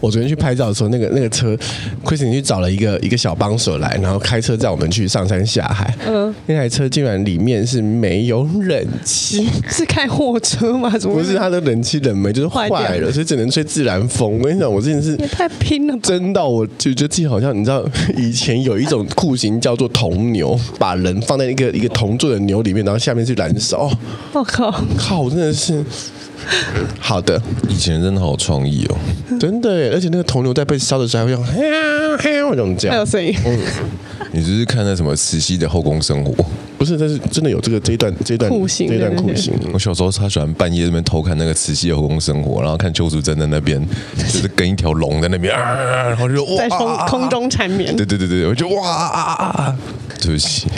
[0.00, 1.56] 我昨天去拍照的时候，那个那个车
[2.04, 5.94] ，Kristen 去找了一个一个小帮手来，然后开车载我们去上山下海。
[6.06, 10.90] 嗯，那台车竟然里面是没有冷气， 是开货车吗？
[10.98, 11.36] 怎么不是？
[11.36, 14.38] 它的冷气冷媒就是坏了，所以只能吹自然风。
[14.38, 17.84] 我跟你讲，我真的是也太拼了，真到我就觉得自己好像你知道，
[18.16, 23.90] 以前有一种酷刑叫做铜牛，把人放在一个一个铜做的牛里面，然后下面去燃烧。
[24.32, 25.84] 我靠，靠，我真的是。
[26.98, 28.96] 好的，以前真的好有创意哦，
[29.38, 33.34] 真的耶，而且那个铜牛在被烧的时候还会用嘿呀嘿呀那种叫，还有声音。
[33.44, 33.58] 嗯，
[34.32, 36.44] 你只是看那什么慈禧的后宫生活？
[36.78, 39.52] 不是，但是真的有这个这一段这一段酷刑，这一段酷刑。
[39.72, 43.78] 我小时候超喜欢半夜那边偷看那个慈禧的后宫生活，然后看邱淑贞在那边
[44.16, 47.94] 就是跟一条龙在那边啊，然后就哇在空空中缠绵。
[47.94, 49.76] 对对对对，我就哇啊啊啊！
[50.22, 50.68] 对不起。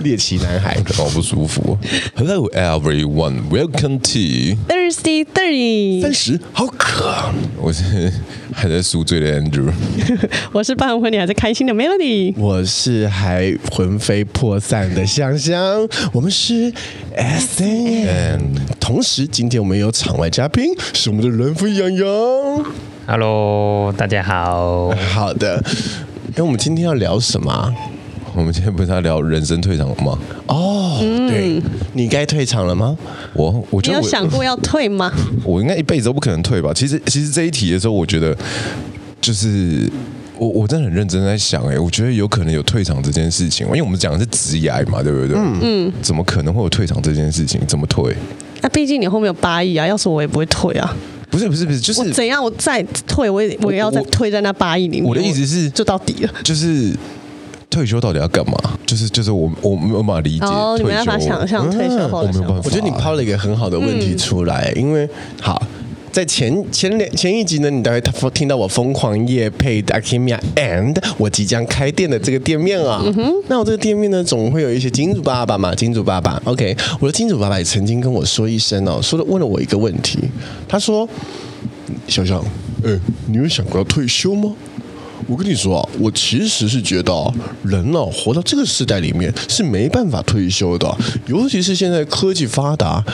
[0.00, 1.78] 猎奇男孩，好不舒服。
[2.14, 6.02] Hello everyone, welcome to Thirsty Thirty。
[6.02, 8.12] 三十好渴，我是
[8.52, 9.70] 还在宿醉的 Andrew，
[10.52, 15.88] 我是办完婚礼还在开心的 Melody，我是还魂飞魄散的香香。
[16.12, 16.72] 我们是
[17.14, 22.06] S N 同时今天我们有场外嘉宾，是我们的人夫洋洋。
[23.06, 24.90] Hello，大家好。
[25.12, 25.62] 好的，
[26.34, 27.74] 那我们今天要聊什么？
[28.36, 30.18] 我们今天不是要聊人生退场了吗？
[30.46, 31.60] 哦，对，
[31.94, 32.94] 你该退场了吗？
[33.32, 35.10] 我，我觉得我你有想过要退吗？
[35.42, 36.70] 我应该一辈子都不可能退吧。
[36.74, 38.36] 其实，其实这一题的时候，我觉得
[39.22, 39.90] 就是
[40.38, 45.34] 我，我真的很认真在想，哎，我觉得有可能有退场这件事情，因为我们讲的是职涯嘛，对不对？
[45.34, 47.58] 嗯嗯，怎么可能会有退场这件事情？
[47.66, 48.14] 怎么退？
[48.60, 50.94] 那毕竟你后面有八亿啊，要是我也不会退啊。
[51.30, 55.08] 不是不是不是，就是我怎样，我再退，我也我也要再退在那八亿里面。
[55.08, 56.94] 我的意思是，就到底了，就是。
[57.76, 58.56] 退休到底要干嘛？
[58.86, 60.46] 就是就是我我没有办法理解。
[60.46, 62.54] 哦，你没办法想象退休后的生活。
[62.64, 65.06] 我觉得你抛了一个很好的问题出来，嗯、因为
[65.42, 65.62] 好
[66.10, 68.00] 在前前两前一集呢，你大概
[68.30, 73.02] 听到我疯狂夜配 Akimia and 我即将开店的这个店面啊。
[73.04, 76.40] 嗯、那我这个店面呢，总会有一些金主爸爸嘛，金主爸爸。
[76.46, 80.18] OK，我的金主爸爸也曾经跟我说一声哦，说了问了我一个问题，
[80.66, 81.06] 他说
[82.08, 82.40] ：“小小，
[82.82, 84.54] 哎、欸，你有想过要退休吗？”
[85.26, 87.12] 我跟你说啊，我其实是觉得，
[87.62, 90.96] 人呢活到这个时代里面是没办法退休的，
[91.26, 93.04] 尤其是现在科技发达，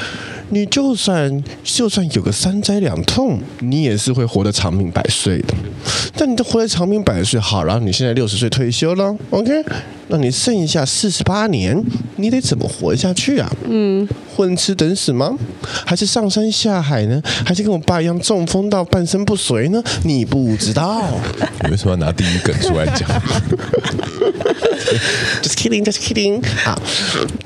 [0.50, 5.54] 你就算就算有个三灾两痛，你也是会活得长命百岁的。
[6.14, 9.50] 但你都活得长命百岁，好，然后你现在六十岁退休了，OK？
[10.12, 11.82] 那你剩下四十八年，
[12.16, 13.50] 你得怎么活下去啊？
[13.66, 14.06] 嗯，
[14.36, 15.34] 混吃等死吗？
[15.86, 17.18] 还是上山下海呢？
[17.46, 19.82] 还是跟我爸一样中风到半身不遂呢？
[20.04, 21.10] 你不知道。
[21.64, 23.08] 你为什么要拿第一梗出来讲？
[25.42, 26.42] Just kidding, just kidding。
[26.66, 26.78] 啊，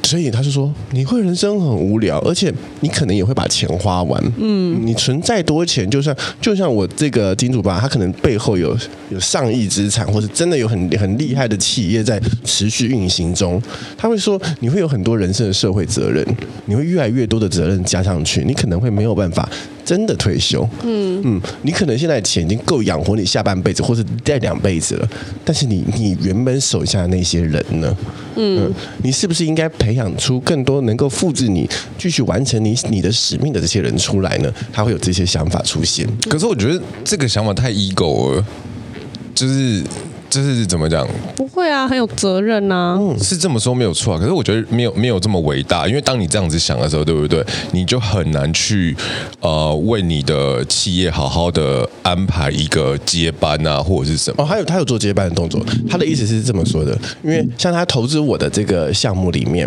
[0.03, 4.21] 所以他就说，你会人生很无聊，而且你可能也会把钱花完。
[4.38, 8.76] 嗯，你存再多钱，就像就像我这个金主爸，他可能背后有
[9.10, 12.21] 有上亿资产，或是真的有很很厉害的企业在。
[12.56, 13.61] 持续运行中，
[13.99, 16.27] 他会说你会有很多人生的社会责任，
[16.65, 19.47] 你会越来越多的责任加上去，你可能会没有办法
[19.84, 20.67] 真的退休。
[20.83, 25.06] 嗯嗯，你可能现在钱已经够养活你下半辈子，或者再两辈子了，
[25.44, 27.94] 但是你你原本手下的那些人呢？
[28.37, 31.69] 嗯，嗯，你是不是应该培养出更多能够复制你
[31.99, 34.50] 继续完成你你的使命的这些人出来呢？
[34.73, 36.09] 他会有这些想法出现。
[36.31, 38.47] 可是我觉得这个想法太 ego 了，
[39.34, 39.84] 就是。
[40.42, 41.08] 这是怎么讲？
[41.34, 42.98] 不会啊，很有责任呐、啊。
[43.00, 44.20] 嗯，是这么说没有错啊。
[44.20, 47.42] 可是我觉得没有没有这么伟大，因为当你这样子想的时候，对不对？
[47.72, 48.94] 你就很难去
[49.41, 54.42] 呃为你的企业好好的安排一个接班啊，或者是什么。
[54.42, 55.64] 哦，还有他有做接班的动作。
[55.88, 56.92] 他的意思是这么说的，
[57.22, 59.66] 因为像他投资我的这个项目里面，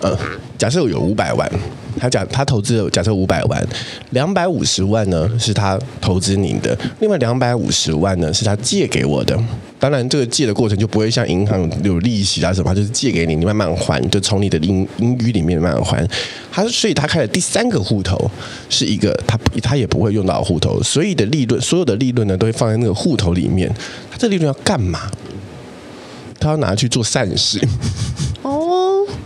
[0.00, 0.16] 呃，
[0.56, 1.50] 假设有五百万。
[1.98, 3.66] 他假他投资了假设五百万，
[4.10, 9.36] 两百五十万呢是他投资您的，另外两百五十万呢是他借给我的。
[9.80, 16.06] 当然，这个借的过程就不会像银行有利息啊什么，就是借给你，你慢慢还，就从你的盈盈余里面慢慢还。
[16.52, 18.30] 他所以他开了第三个户头，
[18.68, 23.74] 是一个他他也不会用到户头，所以的利润所有的利润呢都会放在那个户头里面。
[24.10, 25.10] 他这利润要干嘛？
[26.38, 27.58] 他要拿去做善事。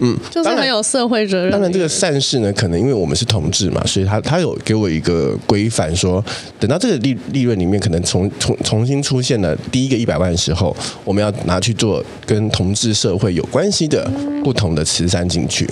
[0.04, 1.50] 嗯，就是很有社会责任。
[1.50, 6.22] 当然，这个善事呢，可能因为我们是同志嘛，所以他他有给我一个规范，说
[6.60, 14.10] 等到这个利利润里面可能重重重新出现了第一个一百万的时候，我们要拿去做跟同志社会有关系的
[14.44, 15.68] 不同的慈善进去，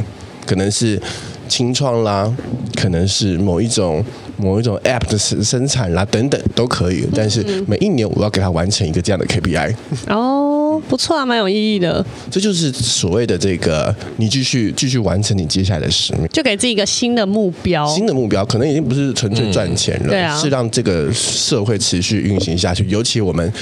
[0.47, 1.01] 可能是
[1.49, 2.33] 清创啦，
[2.75, 4.03] 可能是某一种
[4.39, 7.07] 某一种 App 的生生产啦等等都可以。
[7.15, 9.75] 但是每一年我要给他完成一个这样的 KPI。
[10.09, 10.42] 哦。
[10.73, 12.05] 哦，不错啊，蛮有意义的。
[12.31, 17.87] 这就是所谓的这个，你继续继续完成你接下来的使命，就给自己一个新的目标。
[17.95, 22.85] 新的目标可能已经不是纯粹赚钱了，对啊，是让这个社会持续运行下去。
[22.89, 23.53] 尤其我们。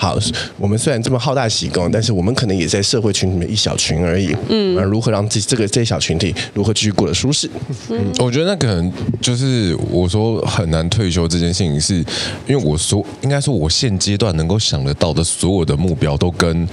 [0.00, 0.16] 好，
[0.56, 4.32] 我们虽然这么好大喜功，但是我们可能也在社会群里面一小群而已。
[4.48, 7.50] 嗯，而如何让这这个这小群体如何继续过得舒适？
[7.90, 12.04] 嗯，我觉得那可能就是我说很难退休这件事情是，是
[12.46, 16.68] 因为我说应该说我现阶段能够想得到的所有的目标都跟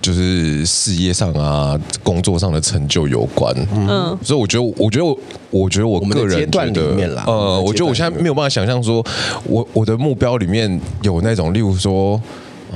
[0.00, 3.54] 就是事业上啊、工作上的成就有关。
[3.74, 5.18] 嗯，所以我觉得，我觉得我，
[5.50, 9.04] 我觉得我个人觉得，呃，我觉得我现在没有办法想象说
[9.44, 12.18] 我我的目标里面有那种，例如说。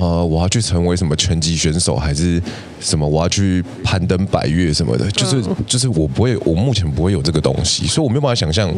[0.01, 2.41] 呃，我要去成为什么拳击选手，还是
[2.81, 3.07] 什么？
[3.07, 8.73] 我要去攀登百岳什么的，就是就是我不会，我目前不会有这个东西，所以我没有办法想象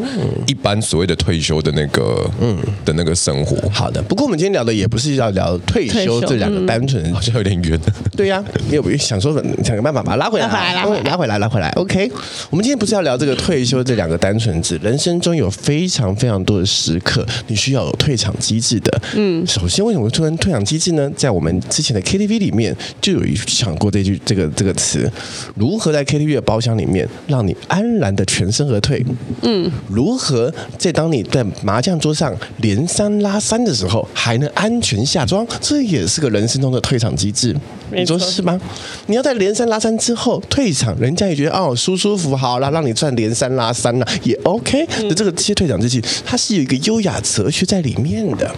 [0.47, 3.57] 一般所谓的退休的那个嗯的那个生活。
[3.69, 7.79] 好的，不过我们今天聊的也不是要聊退休这两个单纯，好像有点远。
[8.15, 9.33] 对呀，你有没有想说
[9.63, 10.47] 想个办法把它 拉回来？
[10.47, 11.69] 拉回来，拉回来，拉回来。
[11.71, 12.11] OK，
[12.49, 19.01] 我们今天不是要聊这个退休这两个单纯字，人生中有非常非常多的时刻，你需要有退场机制的。
[19.15, 21.09] 嗯，首先为什么会突然退场机制呢？
[21.15, 25.07] 在我们之前的 KTV 里面就有一场过这句这个这个词，
[25.53, 29.05] 如何在 KTV 的包厢里面让你安然的全身而退？
[29.43, 35.45] 嗯，如何在当你在麻将桌上连三拉三的时候还能安全下庄？
[35.61, 37.55] 这也是个人生中的退场机制，
[37.95, 38.59] 你说是吗？
[39.07, 44.87] 你要在连三拉三之后退场，人家也觉得哦舒舒服好了，让你赚连三拉三了也 OK。
[45.03, 48.53] 那这个这些退场机制，它是有一个优雅哲学在里面的。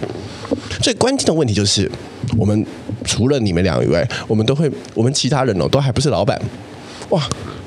[0.80, 1.90] 最关键的问题就是。
[2.36, 2.66] 我们
[3.04, 6.36] 除了你们两个以外，我们都会，我们其他人哦，都还不是老板，
[7.10, 7.22] 哇！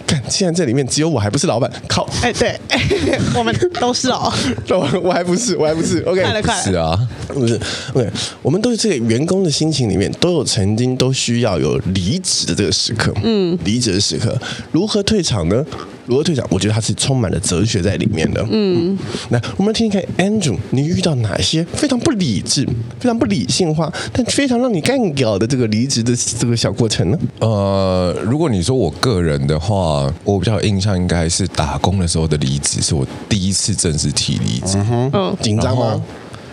[0.10, 2.08] 看，现在这里面只有我还不是老板，靠！
[2.24, 2.60] 哎，对，
[3.38, 4.32] 我们都是哦，
[4.70, 7.60] 我我还不是，我还不是，OK，快了快了，是啊，不是
[7.94, 8.10] ，OK，
[8.42, 14.36] 我们都是这个员工的心情里面都有曾经都需要有离职的这个时刻，嗯，离职的时刻，
[14.72, 15.64] 如何退场呢？
[16.10, 16.44] 如何退场？
[16.50, 18.44] 我觉得它是充满了哲学在里面的。
[18.50, 18.98] 嗯，
[19.30, 22.66] 来，我们来听一看，Andrew，你遇到哪些非常不理智、
[23.00, 27.20] 非常不理性化，但非常让你干掉的这个离职的这个小过程呢？
[27.42, 34.80] 呃，如果你说我个人的话，我比较有印象应该是打工的时候的离职，是我第一次正式提离职。
[34.80, 36.02] 嗯哼，紧张吗？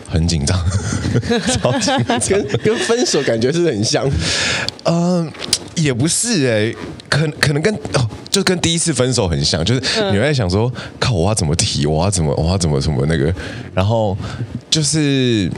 [0.08, 0.58] 很紧张，
[1.60, 4.08] 超紧张跟跟分手感觉是很像。
[4.84, 5.32] 嗯、呃，
[5.74, 6.76] 也不是哎、欸，
[7.08, 8.08] 可可能跟哦。
[8.28, 9.80] 就跟第一次分手很像，就是
[10.10, 10.70] 你会在想说，
[11.00, 13.32] 靠，我要怎么提，我要怎么，我要怎么什么那个，
[13.72, 14.14] 然后
[14.68, 15.50] 就是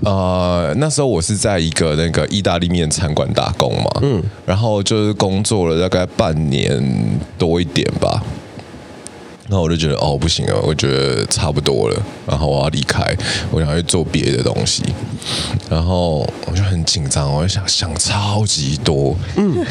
[0.00, 6.82] 呃，那时候我是在一个那个意大利面餐馆打工嘛，嗯，然后就是工作了大概半年
[7.36, 8.22] 多一点吧。
[9.48, 13.14] 那我就觉得哦，不行了，我觉得差不多了，然后我要离开，
[13.50, 14.82] 我想去做别的东西，
[15.68, 19.64] 然后我就很紧张，我就想想超级多，嗯，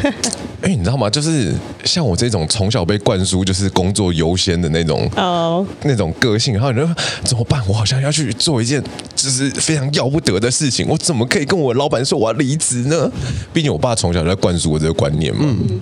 [0.61, 1.09] 哎，你知道吗？
[1.09, 1.51] 就是
[1.83, 7.61] 像我这种从小被灌输就是工作优先的那种哦，那种个性，然后你说怎么办？
[7.67, 8.81] 我好像要去做一件
[9.15, 13.11] 就是非常要不得的事情，我怎么可以跟我老板说我要离职呢？
[13.51, 15.79] 毕竟我爸从小就在灌输我这个观念嘛，嗯，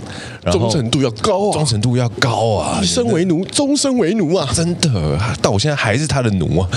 [0.50, 4.48] 忠诚度要高啊，忠诚度要高啊，身为奴，终身为奴啊！
[4.54, 6.70] 真的，到我现在还是他的奴啊。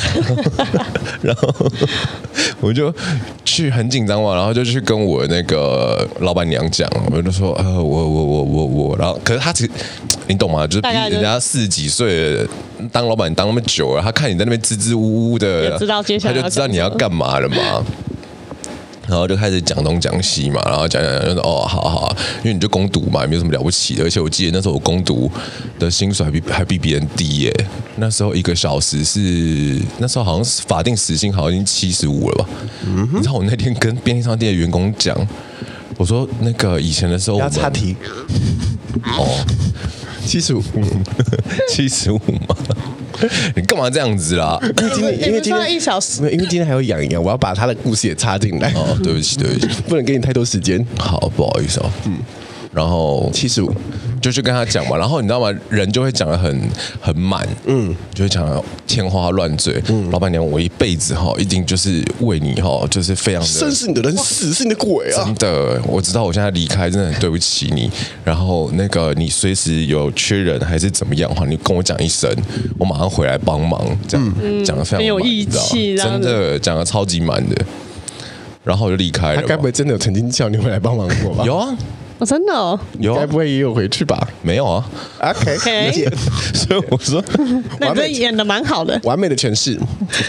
[1.20, 1.54] 然后
[2.60, 2.92] 我就
[3.44, 9.70] 去很紧张嘛，然后就去跟我那个老板娘讲，我就说呃，我我我我我，然后可是他其实
[10.28, 10.66] 你懂吗？
[10.66, 12.38] 就是比人家四十几岁
[12.90, 17.84] 当老板当那么久了，他看你在那边支支吾吾的，知道接下来他就知道你要干嘛了嘛。
[19.06, 24.04] 然后就开始讲东讲西嘛，然后讲讲讲就说哦，好好，因为你就工读嘛，也没有什么了不起的。
[24.04, 25.30] 而且我记得那时候我工读
[25.78, 27.66] 的薪水还比还比别人低耶。
[27.96, 32.48] 那时候一个小时是那时候好像是法定时薪好像已经七十五了吧？
[32.86, 33.08] 嗯。
[33.12, 35.16] 你知道我那天跟便利商店的员工讲，
[35.96, 37.94] 我说那个以前的时候我，要插题
[39.04, 39.46] 哦，
[40.24, 40.62] 七十五，
[41.68, 42.18] 七十五
[42.48, 42.56] 嘛。
[43.56, 44.58] 你干嘛这样子啦？
[44.62, 48.70] 因为今天， 因为今天一小时，因为今天还有养一养，我要把他的故事也插进来。
[48.72, 50.84] 哦，对不起，对不起， 不能给你太多时间。
[50.98, 51.90] 好，不好意思哦。
[52.06, 52.18] 嗯。
[52.72, 53.72] 然后七十五，
[54.24, 54.96] 就去跟他讲嘛。
[54.96, 55.52] 然后你知道吗？
[55.68, 59.82] 人就会讲得很很满，嗯，就会讲得天花乱坠。
[59.88, 65.24] 嗯，老板娘，我一辈子哈，一定就是为你哈，就是非常的生是你的人，死是你的鬼啊！
[65.24, 67.90] 真的，我知道我现在离开真的很对不起你。
[68.24, 72.34] 然后那个你随时有缺人还是怎么样的话，你跟我讲一声，
[72.78, 73.84] 我马上回来帮忙。
[74.08, 77.54] 这样讲的非常没有义气，真的讲的超级满的。
[78.64, 79.42] 然后我就离开了。
[79.42, 81.44] 他该不会真的有曾经叫你回来帮忙过吧？
[81.44, 81.76] 有啊。
[82.18, 84.28] 哦，真的哦，有该不会也有回去吧？
[84.42, 84.84] 没有啊
[85.20, 86.10] ，OK，理解。
[86.54, 87.22] 所以我说，
[87.80, 89.78] 那这演的蛮好的，完美的诠释，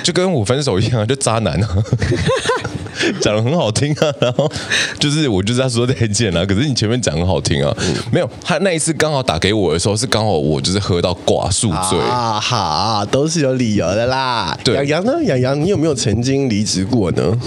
[0.04, 1.70] 就跟我分手一样，就渣男啊。
[3.20, 4.50] 讲的很好听啊，然后
[4.98, 14.58] 就是我就是在说再见啊，可是你前面讲很好听啊，嗯、没有，他那一次刚好打给我的时候是刚好我就是喝到挂宿醉啊，好，都是有理由的啦。
[14.64, 15.24] 对，洋洋呢？
[15.26, 17.38] 杨洋，你有没有曾经离职过呢？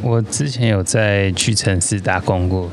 [0.00, 2.70] 我之前有在屈臣氏打工过。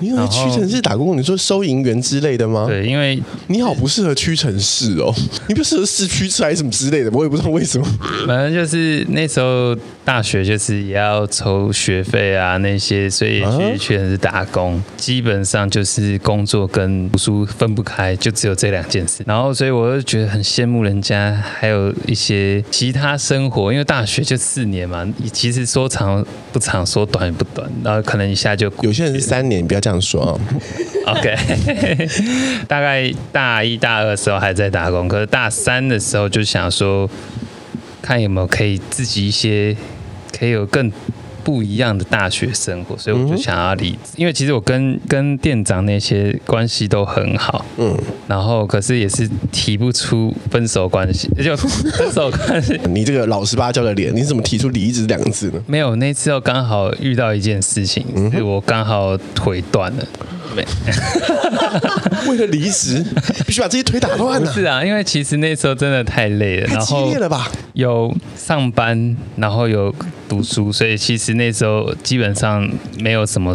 [0.00, 1.16] 你有在屈臣氏打工？
[1.16, 2.66] 你说收银员之类的吗？
[2.68, 5.12] 对，因为你好不适合屈臣氏哦，
[5.48, 7.86] 你不适合市区吃还是什么之类的，我也不知道为什么。
[8.26, 19.22] 反正就是那时候大学就是也要筹学费啊那些，所以去屈臣氏打工，啊、基本上就是工作跟读书分不开，就只有这两件事。
[19.26, 30.38] 然后所以我就觉得很羡慕人家还有一些其他生活，因为大学就四年嘛，其实说长不长，说短也不短，然后可能一下就有些人是三年，不要这样说，
[31.08, 31.34] OK，
[32.68, 37.08] 大概大一大二的时候还在打工，可是大三的时候就想说，
[38.02, 39.74] 看有没有可以自己一些
[40.38, 40.92] 可以有更
[41.44, 51.56] 不一样的大学生活，所以我就想要离职，因为其实我跟跟店长那些关系都很好，嗯，然后可是也是提不出分手关系，就
[51.96, 52.78] 分手关系。
[52.88, 55.62] 你这个老实巴交的脸，你怎么提出离职两个字呢？
[55.66, 60.06] 没有，那次又刚好遇到一件事情，嗯、是我刚好腿断了。
[60.54, 60.64] 对，
[62.28, 63.04] 为了离职，
[63.46, 64.52] 必须把自己腿打断了。
[64.52, 67.50] 是啊，因为其实那时候真的太累了，太激烈了吧？
[67.74, 69.94] 有上班，然后有
[70.28, 73.54] 读书，所以其实那时候基本上没有什么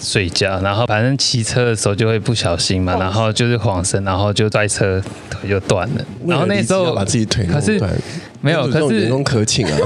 [0.00, 0.60] 睡觉。
[0.60, 5.00] 然后反正骑车的时候就会不小心嘛，然后就是晃神，然后就摔车，
[5.30, 6.04] 腿就断了。
[6.26, 7.92] 然后那时候把自己腿弄断，
[8.40, 9.78] 没有，可是员工可请啊，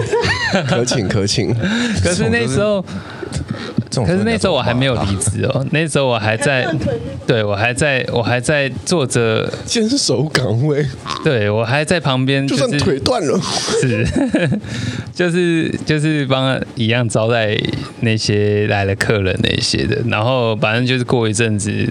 [0.66, 1.54] 可请可请。
[2.02, 2.84] 可是那时候。
[3.90, 6.68] 可是那时候我还没有离职哦，那时候我还在，
[7.26, 10.86] 对我还在我还在做着 坚守岗位，
[11.24, 13.40] 对我还在旁边，就算腿断了，
[13.80, 14.06] 是，
[15.12, 17.58] 就是 就是帮一样招待
[18.00, 21.88] 那些来的客人那些的，然后反正就是过一阵子，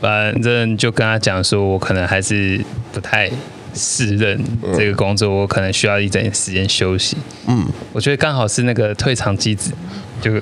[0.00, 2.60] 反正就跟他讲说，我可能还是
[2.92, 3.30] 不太
[3.74, 4.42] 适任
[4.76, 7.16] 这个工作，我可能需要一点时间休息。
[7.46, 9.70] 嗯，我觉得刚好是那个退场机制
[10.20, 10.32] 就。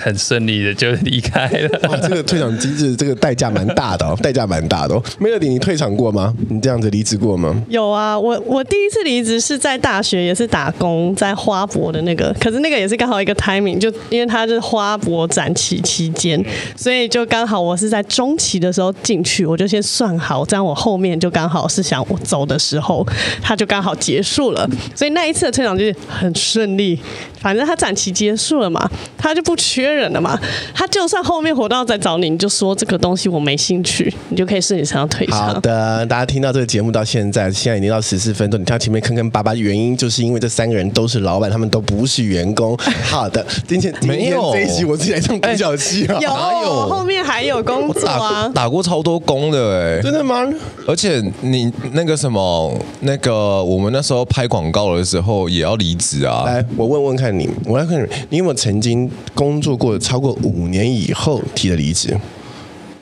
[0.00, 1.88] 很顺利的就离开了。
[1.88, 5.02] 哇，这个退场机制，这个代价蛮大的哦， 代价蛮大的哦。
[5.20, 6.34] Melody，你退场过吗？
[6.48, 7.54] 你这样子离职过吗？
[7.68, 16.42] 有啊，我我第一次离职是在大学，也是打工在花博的那个，可是那个也是刚好一个 timing，就因为它是花博展期期间，
[16.76, 23.06] 所以就刚好我是在中期的时候进去，我就先算好，这样我后面就刚好是想我走的时候，
[23.42, 26.98] 它就刚好结束了，所以那一次的退场就是很顺利。
[27.40, 30.38] 反正他展期结束了嘛，他就不缺人了嘛。
[30.72, 35.48] 他就算后面活到再找你，你就说这个东西我没兴趣，你就可以顺理成章退场。
[35.48, 42.76] 好的，大家听到这个节目到现在，现在已经到十四分钟，你看前面坑坑巴巴，原因就是因为这三个人都是老板，他们都不是员工。
[43.10, 46.30] 好的，今天没有这一集我自己来唱独角戏啊，有，
[46.62, 50.46] 有后面还有工作啊，打，打过超多工的哎、欸，真的吗？
[50.86, 56.44] 而且你那个什么，那个我们那时候拍广告的时候也要离职啊。
[56.46, 57.34] 来，我问问看。
[57.34, 62.14] 你我来看你，你有没有曾经工作过超过五年以后提的离职？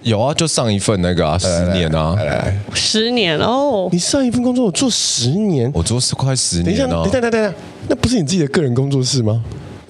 [0.02, 3.88] 有啊，就上一份那个啊，十年啊，来来来，十年哦。
[3.92, 7.02] 你上一份工作我做十年，我做是快十年啊。
[7.02, 7.54] 等一下，等一下，等一下，
[7.88, 9.42] 那不是你自己的个人工作室吗？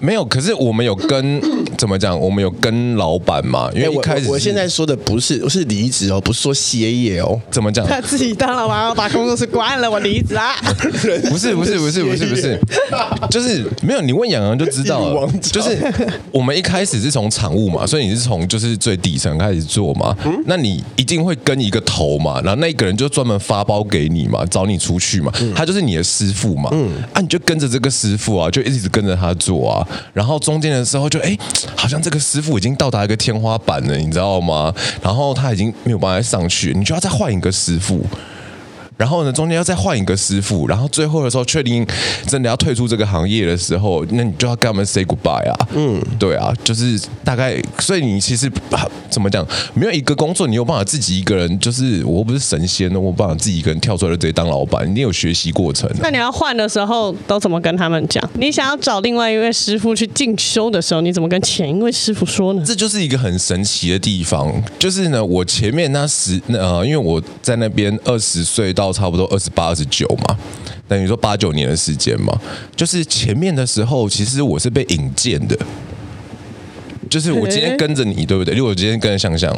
[0.02, 1.40] 没有，可是我们有跟
[1.78, 2.18] 怎么讲？
[2.18, 3.70] 我们有跟老板嘛？
[3.72, 7.40] 因为一开始我，我现在说的不是，是离职哦，不是说歇业哦。
[7.50, 7.86] 怎么讲？
[7.86, 10.54] 他自己当老板，要把工作室关了，我离职啊！
[11.30, 12.60] 不是，不是，不是，不是，不是，
[13.30, 14.00] 就是没有。
[14.00, 15.30] 你问洋洋就知道了。
[15.40, 15.78] 就是
[16.32, 20.16] 我们一开始是从厂务嘛，所以你是从就是最底层开始做嘛。
[20.46, 26.68] 那你一定会跟一个头嘛，然后那一个人就专门发包给你嘛，找你出去嘛，他就是你的师傅嘛。
[26.72, 29.86] 嗯，啊，你就跟着这个师傅啊，就一直跟着他做啊。
[30.12, 31.36] 然后中间的时候就哎，
[31.76, 34.74] 好像这个师傅已经到达一个天花板了，你知道吗？
[35.02, 38.04] 然后他已经没有办法上去，你就要再换一个师傅。
[39.02, 41.84] 然后呢，中间要再换一个师傅，然后最后的时候确定
[42.24, 45.68] 真的要退出这个行业的时候，那你就要跟他们 say goodbye 啊。
[45.74, 48.48] 嗯，对啊，就是大概，所以你其实
[49.10, 49.44] 怎么讲，
[49.74, 55.96] 没有一个工作你有办法自己一个人，就是我不是神仙，我有办法自己一个人跳出来就直接当老板，你有学习过程啊。
[56.00, 58.22] 那你要换的时候都怎么跟他们讲？
[58.34, 62.62] 你想要找另外一位师傅去进修的时候，你怎么跟前一位师傅说呢？
[62.64, 68.91] 这就是一个很神奇的地方，就是呢，我前面那十呃，因为我在那边二十岁到。
[68.92, 70.36] 差不多二十八、二十九嘛，
[70.86, 72.38] 等于说八九年的时间嘛。
[72.76, 75.58] 就是前面的时候，其实我是被引荐的，
[77.12, 78.54] 就是我今天跟着你，对不对？
[78.54, 79.54] 因为我今天跟着香香，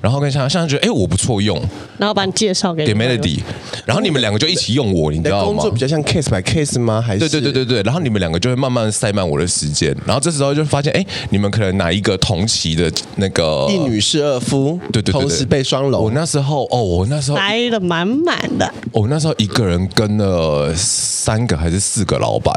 [0.00, 1.60] 然后跟香香觉得哎我不错用，
[1.98, 3.40] 然后把你介绍给给 Melody，
[3.84, 5.44] 然后你们两个就一起用我，你知道吗？
[5.46, 7.02] 工作比较像 case by case 吗？
[7.04, 16.04] 还是对对对对对，然后你们两个就会慢慢塞满我的时间，然后这时候就发现哎，你们可能哪一个同期的那个一女是二夫，对对对，同时被双龙。
[16.04, 22.54] 我那时候哦，我那时候塞的满满的，我那时候一个人跟了三个还是四个老板。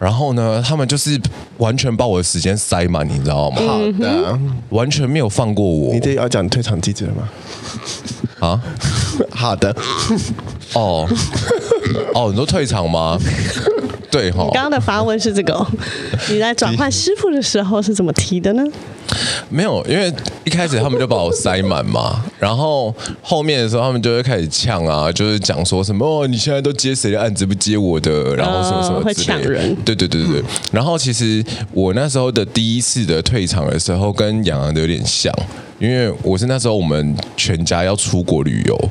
[0.00, 1.20] 然后呢，他们就是
[1.58, 3.60] 完全把我的时间塞满，你知道吗？
[3.66, 4.38] 好的，
[4.70, 5.92] 完全没有放过我。
[5.92, 7.28] 你这要讲退场机制了吗？
[8.40, 8.62] 啊，
[9.30, 9.76] 好的。
[10.72, 11.06] 哦，
[12.14, 13.18] 哦，你说退场吗？
[14.10, 14.44] 对哈。
[14.44, 15.66] 你刚刚的发问是这个、哦，
[16.30, 18.64] 你在转换师傅的时候是怎么提的呢？
[19.48, 20.12] 没有，因为
[20.44, 29.04] 一开始他们就把我塞满嘛，然后后面的时候他们就会开始呛啊，就是讲说什么哦，你现在都接谁的案子不接我的，然后什么什么之类的。
[29.04, 29.74] 会抢人。
[29.84, 30.44] 对对对对对。
[30.70, 35.34] 然后其实我那时候的第一次的退场的时候，跟杨洋的有点像，
[35.80, 38.90] 因为我是那时候我们全家要出国旅游。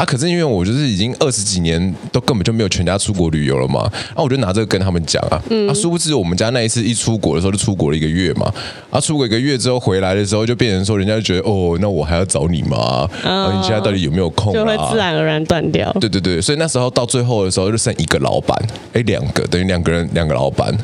[0.00, 0.04] 啊！
[0.06, 3.80] 可是因为我就是已经二十几年都根本就没有全家出国旅游了嘛，
[4.14, 8.50] 啊，我就拿这个跟他们讲啊，嗯、啊，殊不知我们家那一次一出国的时候就出国了一个月嘛，
[8.90, 13.06] 啊，出国一个月之后回来的时候就变成说，人家就觉得哦，那我还要找你吗？
[13.24, 14.54] 哦、啊，你现在到底有没有空、啊？
[14.54, 15.92] 就会自然而然断掉。
[16.00, 18.58] 对对对，所以那时候到最后的时候就剩一个老板，
[18.94, 20.74] 哎，两个等于两个人两个老板，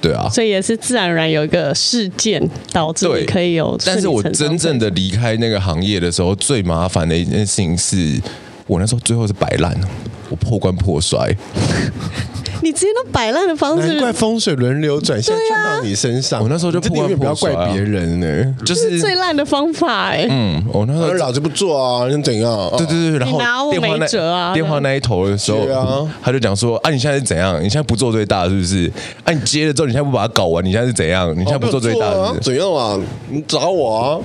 [0.00, 2.42] 对啊，所以也是自然而然有一个事件
[2.72, 3.78] 导致你可以有。
[3.84, 8.18] 但是我真正的离开那个行业的时候，最麻烦的一件事情是。
[8.66, 9.74] 我那时候最后是摆烂，
[10.30, 11.34] 我破罐破摔。
[12.62, 16.40] 你直接用摆烂的方式，难怪风水轮流转，现在转到你身上。
[16.40, 20.26] 我那时候就破罐破摔，不要怪别人呢，就是最烂的方法哎。
[20.30, 22.70] 嗯，我那时候老子不做啊，你怎样？
[22.78, 27.58] 对对对，然后电话那电话那一头的时候，他就讲说啊，你现在是怎样？
[27.62, 28.90] 你现在不做最大是不是？
[29.24, 31.30] 啊，你接了之后，你现在不把它搞完，你现在是怎样？
[31.32, 32.98] 你现在不做最大是怎样啊？
[33.28, 34.18] 你找我啊？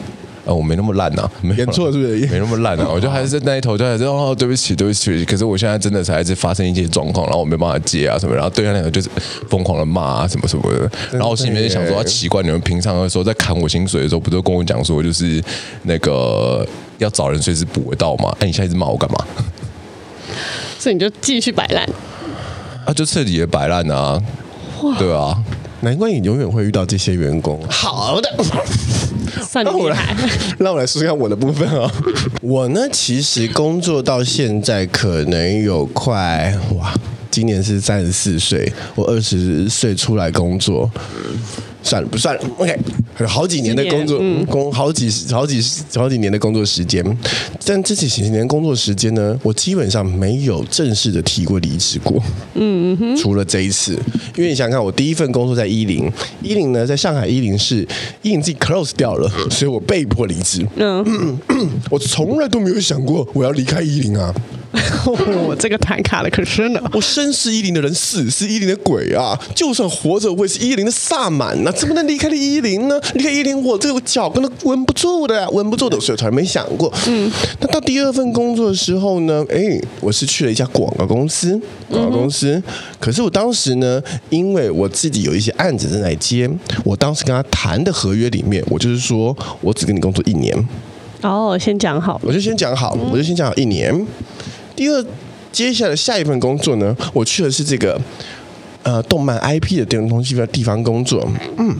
[0.50, 2.26] 啊，我没那么烂呐，没演错是不是？
[2.28, 5.24] 没那么烂啊， 我就还是在那一头，就还是哦，对不起，对不起。
[5.26, 9.08] 可是我现在真的是还是发生一些状况，然后我没办法接啊什么，然后对方两个就是
[9.48, 10.90] 疯狂的骂啊什么什么的。
[11.12, 15.40] 然后我心里面就想说，奇怪，你们平常的时候在砍我薪水的时候，不都跟我讲说，就是
[15.84, 18.36] 那个要找人随时补得到吗？
[18.40, 19.26] 哎，你现在一直骂我干嘛？
[20.80, 21.88] 所以你就继续摆烂
[22.86, 24.20] 啊，就彻底的摆烂啊，
[24.98, 25.38] 对啊，
[25.82, 27.60] 难怪你永远会遇到这些员工。
[27.70, 28.30] 好的。
[29.42, 30.16] 算厉害，让我来，
[30.60, 31.92] 让我来说一下我的部分啊。
[32.42, 36.94] 我呢，其实工作到现在可能有快哇，
[37.32, 40.90] 今年是三十四岁，我二十岁出来工作。
[41.82, 42.78] 算了，不算了，OK，
[43.14, 45.62] 还有好几年的工作，嗯、工好几好几
[45.96, 47.04] 好几年的工作时间，
[47.66, 52.22] 但这几年工作时间呢，我基本上没有正式的提过离职过，
[52.56, 53.94] 嗯嗯哼，除了这一次，
[54.36, 56.12] 因为你想想看，我第一份工作在一零，
[56.44, 57.88] 一零呢，在上海一零是
[58.22, 61.40] 一零自己 close 掉了，所以我被迫离职，嗯，
[61.90, 64.34] 我从来都没有想过我要离开一零啊。
[65.48, 66.92] 我这个弹卡的可深了。
[66.94, 69.36] 我生是一零的人，死是一零的鬼啊！
[69.56, 73.00] 就算活着，我也是一零的萨满啊，怎么能离开了一零呢？
[73.14, 76.92] 离开一零，我这个脚跟都稳不住的，稳不住的，所以我从来没想过。
[77.08, 79.46] 嗯，那到第二份工作的时候呢？
[79.50, 82.54] 哎，我是去了一家广告公司，广告公司。
[82.56, 82.64] 嗯、
[83.00, 86.50] 可是我当时呢，因为我自己有一些案子正在接，
[86.84, 90.68] 我当时跟他谈的合约里面，我就是说我只跟你工作一年。
[91.22, 93.94] 哦，先讲好，我就先讲好，我就先讲好一年。
[94.76, 95.06] 第二，
[95.52, 98.00] 接下来下一份工作呢，我去的是这个，
[98.90, 101.24] 呃，动漫 IP 的这种东西的地方工作。
[101.60, 101.76] 嗯，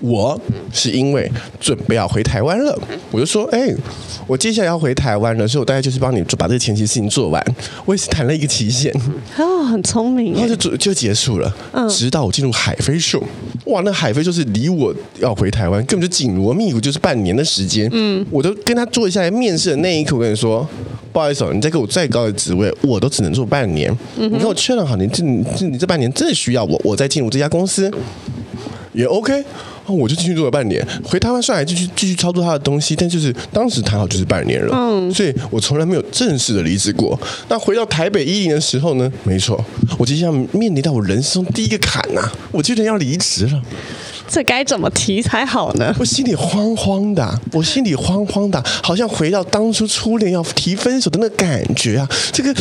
[0.00, 0.38] 我
[0.72, 1.30] 是因为
[1.60, 2.78] 准备要回台湾了，
[3.10, 3.74] 我就说，哎，
[4.26, 7.42] 我接下来要回台湾了，所以我大概就是帮你把这个前期事情做完。
[7.84, 8.92] 我也是谈了一个期限，
[9.38, 11.54] 哦，很聪明，然后就就结束了。
[11.72, 13.22] 嗯，直到我进入海飞秀，
[13.64, 17.88] 哇，那海飞就是离我要回台湾根本就紧锣密鼓，就是半年的时间。
[17.92, 20.68] 嗯，我都跟他坐下来面试的那一刻，我跟你说。
[21.12, 23.90] 不好意思，你再给我再高的职位，我都只能做半年。
[24.18, 27.90] 嗯、你跟我确认好，你这你这半年真的需要我，我再进入这家公司
[28.92, 29.42] 也 OK。
[29.94, 32.96] 我就进去做了半年，回台湾上来继续继续操作他的东西。
[32.96, 37.18] 但就是当时谈好就是半年了，嗯，所以我从来没有正式的离职过。
[37.48, 39.12] 那回到台北一零的时候呢？
[39.24, 39.62] 没错，
[39.98, 43.62] 我即将面临到我人生第一个坎呐、啊，我居然要离职了。
[44.28, 45.94] 这该怎么提才好呢？
[45.98, 52.08] 我心里慌慌的，我心里慌慌的，好像回到当初初恋要提分手的那个感觉啊！
[52.32, 52.54] 这个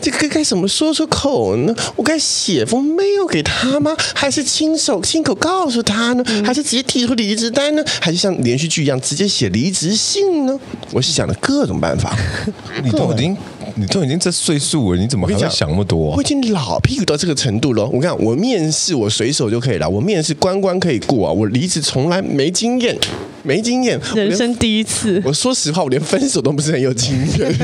[0.00, 1.74] 这个该怎么说出口呢？
[1.96, 3.96] 我该写封 mail 给他吗？
[4.14, 6.24] 还是亲手亲口告诉他呢？
[6.44, 7.82] 还是直接提出离职单呢？
[8.00, 10.58] 还是像连续剧一样直接写离职信呢？
[10.92, 12.14] 我是想了各种办法。
[12.82, 13.36] 你都已经
[13.74, 16.16] 你都已经这岁数了，你怎么还会想那么多、啊？
[16.16, 17.86] 我已经老屁股到这个程度了。
[17.86, 21.32] 我看我面试我随手就可以了，我面试关关可以过啊。
[21.32, 22.96] 我离职从来没经验，
[23.42, 25.20] 没经验，人生第一次。
[25.24, 27.54] 我说实话，我连分手都不是很有经验。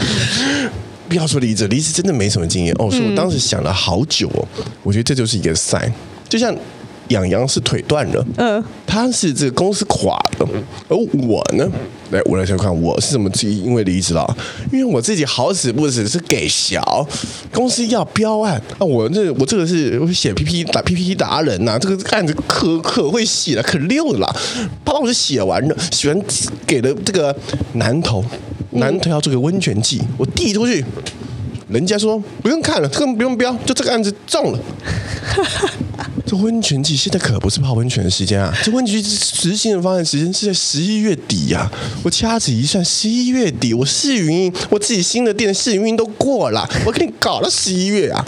[1.08, 2.90] 不要说离职，离职真的没什么经验哦。
[2.90, 4.46] 所以我当时想了好久哦，
[4.82, 5.90] 我觉得这就是一个 sign，
[6.28, 6.54] 就像。
[7.10, 10.48] 洋洋是腿断了，嗯，他是这个公司垮了，
[10.88, 11.68] 而我呢，
[12.10, 14.36] 来我来先看我是怎么因为离职了，
[14.72, 17.06] 因为我自己好死不死是给小
[17.52, 18.60] 公司要标案。
[18.78, 24.36] 啊，我这我这个是我写 PPT 打 PPT 达人呐，这个案子可可会写了，可溜了啦，
[24.84, 26.24] 啪啪我就写完了，写完
[26.66, 27.36] 给了这个
[27.72, 28.24] 南头，
[28.70, 30.84] 南头要做个温泉季，我递出去，
[31.68, 34.58] 人家说不用看了，根本不用标，就这个案子中了。
[36.30, 38.56] 这温泉季现在可不是泡温泉的时间啊！
[38.62, 41.72] 这温泉季执行的方案时间是在十一月底呀、啊！
[42.04, 48.24] 我掐指一算，十一月底我试运营，我自己新的店试运营都过了，我给你搞到十一月啊！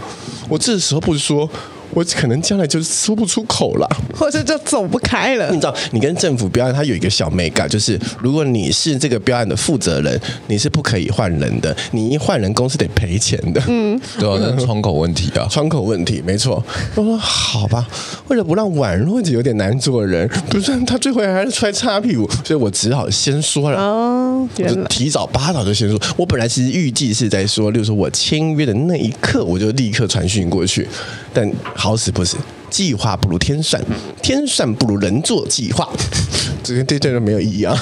[0.48, 1.48] 我这时候不是说。
[1.94, 5.50] 我可能将来就说不出口了，或者就走不开了。
[5.50, 13.62] 你知道，你跟政府标案，它有一个小美感，就是如果你是这个标案的负责人，你是不可以换人的，你一换人，公司得赔钱的。
[13.68, 16.64] 嗯，对啊，那窗口问题啊，窗口问题，没错。
[16.94, 17.86] 我说好吧，
[18.28, 23.78] 为了不让宛若姐有点难做人，不是他最后还是出来擦屁股，所以我只好先说了。
[23.78, 26.00] 哦，我就提早八早就先说。
[26.16, 30.88] 我本来其实预计是在说，例如说我签约的那一刻，我就立刻传讯过去，
[31.34, 31.50] 但。
[31.82, 32.36] 好死不死，
[32.70, 33.82] 计划不如天算，
[34.22, 35.88] 天算不如人做计划，
[36.62, 37.76] 这跟对这人没有意义啊！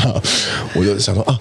[0.72, 1.38] 我就想说啊，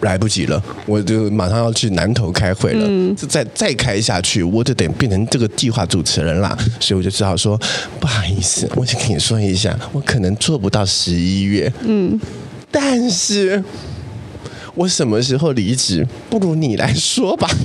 [0.00, 6.58] 来不及了，我就马上要去南头开会了，嗯、再再开下去，我就得变成这个计划主持人啦。
[6.80, 7.56] 所以我就只好说，
[8.00, 12.20] 不好意思，我先跟你说一下，我可能做不到十一月，嗯，
[12.68, 13.62] 但是
[14.74, 17.48] 我什么时候离职，不如你来说吧。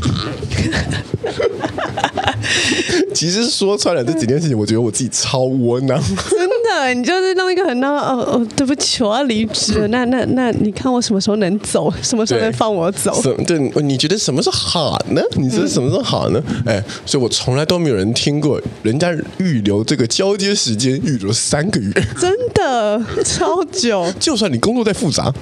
[3.13, 5.99] 其实说穿了这几件事情，我觉得我自己超窝囊。
[6.29, 9.87] 真的，你就是弄一个很闹哦哦，对不起，我要离职了。
[9.87, 11.91] 那 那那，你看我什么时候能走？
[12.01, 13.19] 什么时候能放我走？
[13.45, 15.21] 对，你觉得什么时候好呢？
[15.35, 16.41] 你觉得什么时候好呢？
[16.65, 24.13] 嗯、哎，所以我从来都没有人听过人家预留这个交接时间预留三个月，真的超久。
[24.19, 25.33] 就算你工作再复杂。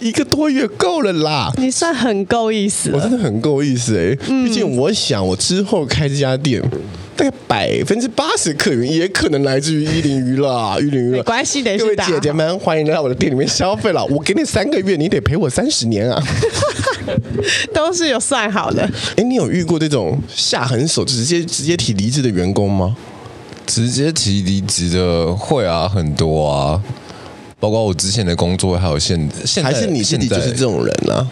[0.00, 4.18] 一个多月够了啦，你算很够意思，我真的很够意思哎、欸。
[4.28, 6.62] 嗯、毕竟我想，我之后开这家店，
[7.14, 11.16] 大概百分之八十客源也可能来自于一零娱乐，一零娱乐。
[11.18, 14.02] 没关系的，各位姐姐们，欢迎来到我的店里面消费了。
[14.06, 16.22] 我给你三个月，你得陪我三十年啊，
[17.74, 18.82] 都是有算好的。
[19.16, 22.96] 哎，你有遇过这种下狠手直接直接提离职的员工吗？
[23.66, 26.82] 直接提离职的会啊，很多啊。
[27.60, 31.28] 包括我之前的工作，还有现现在，还是你自己就是这种人啊？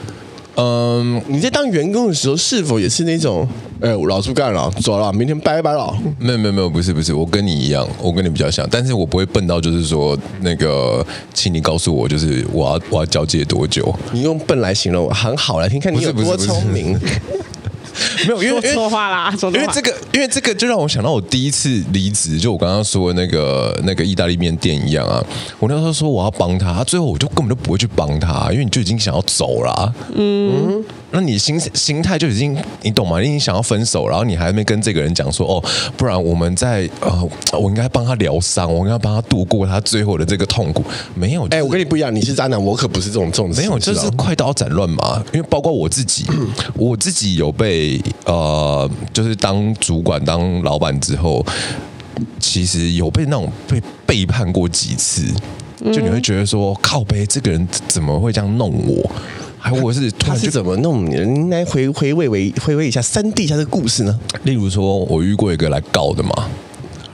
[0.60, 3.46] 嗯，你在当员工的时候，是否也是那种，
[3.80, 5.96] 哎，我老子干了，走了，明天拜拜了？
[6.18, 13.94] 没有没有没有，不是不是，我跟你一样，我跟你比较像，但是我不会笨到就是说，那个，请你告诉我，就是我要我要交接多久？
[14.12, 16.98] 你用笨来形容我，很好来听看你有多聪明。
[18.26, 25.24] 没有，因为说错话啦，因为这个，因为这个就让我想到我第一次离职，就我刚刚说的那个那个意大利面店一样啊。
[25.58, 29.94] 我那时候说我要帮他，最后我就根本就不会去帮他，因为你就已经想要走了啊。
[30.14, 30.84] 嗯。
[31.10, 33.18] 那你心心态就已经，你懂吗？
[33.18, 35.64] 你已经想要分手，然后你还没跟这个人讲说，哦，
[35.96, 37.26] 不然我们在呃，
[37.58, 40.84] 我应该帮他疗伤，我应该帮他度过他最后的这个痛苦。
[41.14, 43.48] 没有，哎、就是欸，我跟你不一样，你是渣男，我可不是这种这种。
[43.56, 45.24] 没有，就是快刀斩乱麻。
[45.32, 46.26] 因为包括我自己，
[46.76, 47.87] 我自己有被
[48.24, 51.44] 呃，就是当主管、当老板之后，
[52.40, 55.22] 其实有被那种被背叛过几次，
[55.92, 59.10] 就你会觉得说，靠背，这个人怎么会这样弄我？
[59.60, 61.24] 还我是他是怎么弄你的？
[61.24, 64.18] 你来回回味回回味一下三 D 一下这个故事呢？
[64.44, 66.30] 例如说，我遇过一个来告的嘛，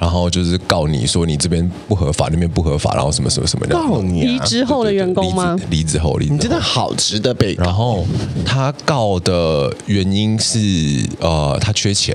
[0.04, 3.74] 然后就是告你说你这边不合法，那边不合法，然后什么什么什么的。
[3.74, 5.56] 告你离职后的员工吗？
[5.70, 7.54] 离职后，离职后，你真的好值得被。
[7.54, 8.06] 然后
[8.44, 12.14] 他告的原因是呃，他缺钱。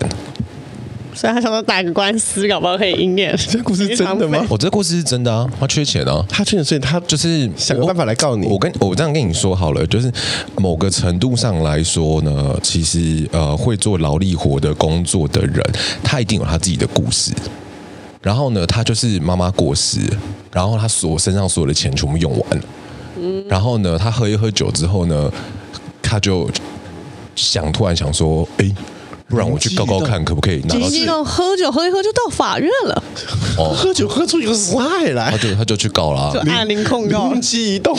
[1.15, 3.35] 所以他想说打个官司，搞不好可以应验。
[3.49, 4.45] 这故事是真的吗？
[4.47, 8.45] 我这故事是真的啊，他缺钱啊，他缺钱，所以他就是想个办法来告你。
[8.45, 10.13] 我，我跟我这样跟你说好了，就是
[10.57, 15.65] 某个程度上来说呢，其实呃，会做劳力活的工作的人，
[16.03, 17.33] 他一定有他自己的故事。
[18.21, 19.99] 然后呢，他就是妈妈过世，
[20.51, 22.65] 然后他所身上所有的钱全部用完了。
[23.17, 23.43] 嗯。
[23.47, 25.31] 然后呢，他喝一喝酒之后呢，
[26.01, 26.49] 他就
[27.35, 28.71] 想突然想说，哎。
[29.29, 30.89] 不然我去告告看，可不可以拿到？
[30.89, 33.03] 激动，喝酒喝一喝就到法院了。
[33.59, 34.79] 哦，喝酒喝出一个啥
[35.13, 35.29] 来？
[35.29, 37.95] 他就他就去告了，就按铃控告，灵机一动。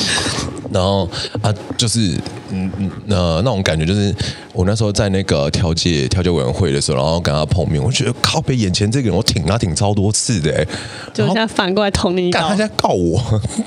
[0.72, 1.08] 然后
[1.40, 2.18] 啊，就是
[2.50, 4.14] 嗯嗯呃那种感觉，就是
[4.52, 10.66] 我那时候在那个调解调解委员会的时候，然后跟他碰面，我觉得靠北眼前这个人，我挺他挺超多次的，
[11.14, 13.20] 就现在反过来捅你一刀，他现在告我，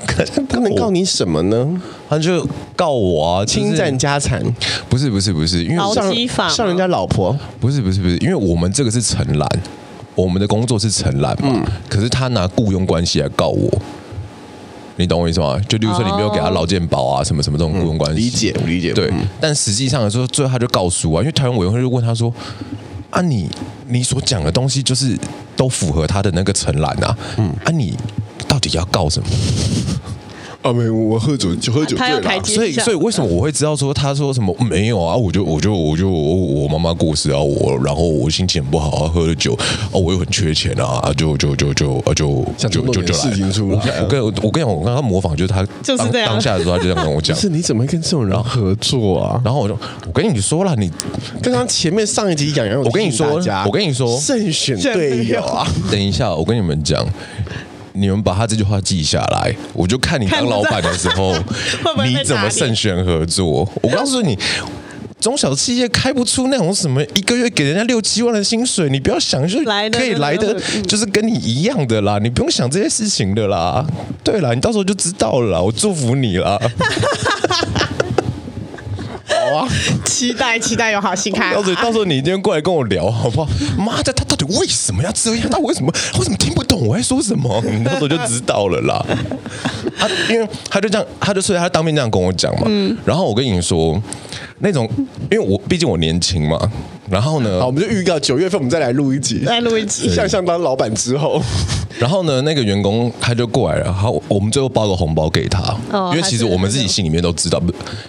[0.48, 1.80] 他能告你什么呢？
[2.08, 4.42] 他就告我啊，侵占家产，
[4.88, 5.76] 不是不是不是，因为
[6.28, 9.48] 上上人家老婆，不是不是不是，因为我们这个是承揽，
[10.14, 13.70] 我们的工作是承揽嘛，嗯、可是他拿雇佣关系来告我。
[14.96, 15.58] 你懂我意思吗？
[15.68, 18.92] 就例如说你没有给他劳健保啊，什么什么这种雇佣关系，理解我理解。
[18.92, 22.32] 对，但实际上的时候，最后他就告诉啊，因为台湾委员会就问他说
[23.10, 23.48] ：“啊你，
[23.88, 25.18] 你你所讲的东西就是
[25.56, 27.96] 都符合他的那个承揽啊，嗯，啊你
[28.46, 29.28] 到底要告什么？”
[30.64, 35.14] 啊没有，我喝酒就喝酒醉了，所以所以为什么我会知道说他说什么没有啊？
[35.14, 43.78] 我就我就我就我我妈妈过世啊，我然后我心情不好啊，喝了酒啊，我又很缺钱啊，就就就就啊就就就就事情出来。
[44.00, 45.62] 我跟我跟你讲，我刚刚模仿就是他
[45.98, 47.36] 当当下的时候，他就这样跟我讲。
[47.36, 49.38] 是你怎么跟这种人合作啊？
[49.44, 50.90] 然后我就我跟你说了，你
[51.42, 55.70] 刚刚前面上一集讲，我跟你说，我跟你说，慎选队友啊。
[55.90, 57.06] 等一下，我跟你们讲。
[57.96, 61.32] 你们把他这句话记下来，我就看你当老板的时候，
[62.04, 63.68] 你怎么慎选合作。
[63.82, 64.36] 我告诉你，
[65.20, 73.86] 中小企业开不出那种什么一个月给人家六七万的薪水，你不要想就可以来的，就是跟你一样的啦，你不用想这些事情的啦。
[74.24, 76.60] 对啦，你到时候就知道了啦，我祝福你啦。
[80.04, 81.54] 期待期待有好戏看。
[81.54, 83.50] 到时候到时候你一定要过来跟我聊，好不好？
[83.76, 85.48] 妈的，他到底为什么要这样？
[85.50, 87.62] 他为什么为什么听不懂我在说什么？
[87.66, 88.94] 你 到时候就知道了啦。
[89.98, 92.62] 啊，因为他就这样，他就所以他当面这样跟我讲嘛。
[92.66, 92.96] 嗯。
[93.04, 94.00] 然后我跟你说，
[94.64, 94.88] 那种
[95.30, 96.58] 因为我毕竟我年轻嘛。
[97.10, 100.08] 然后呢，好，我们就预告九月份我们再来录一集，来录一集。
[100.08, 101.38] 向向当老板之后，
[102.00, 107.62] 然后呢，那个员工他就过来了，好，我们最后包个红包给他，哦、因为其实我们自己心里面都知道，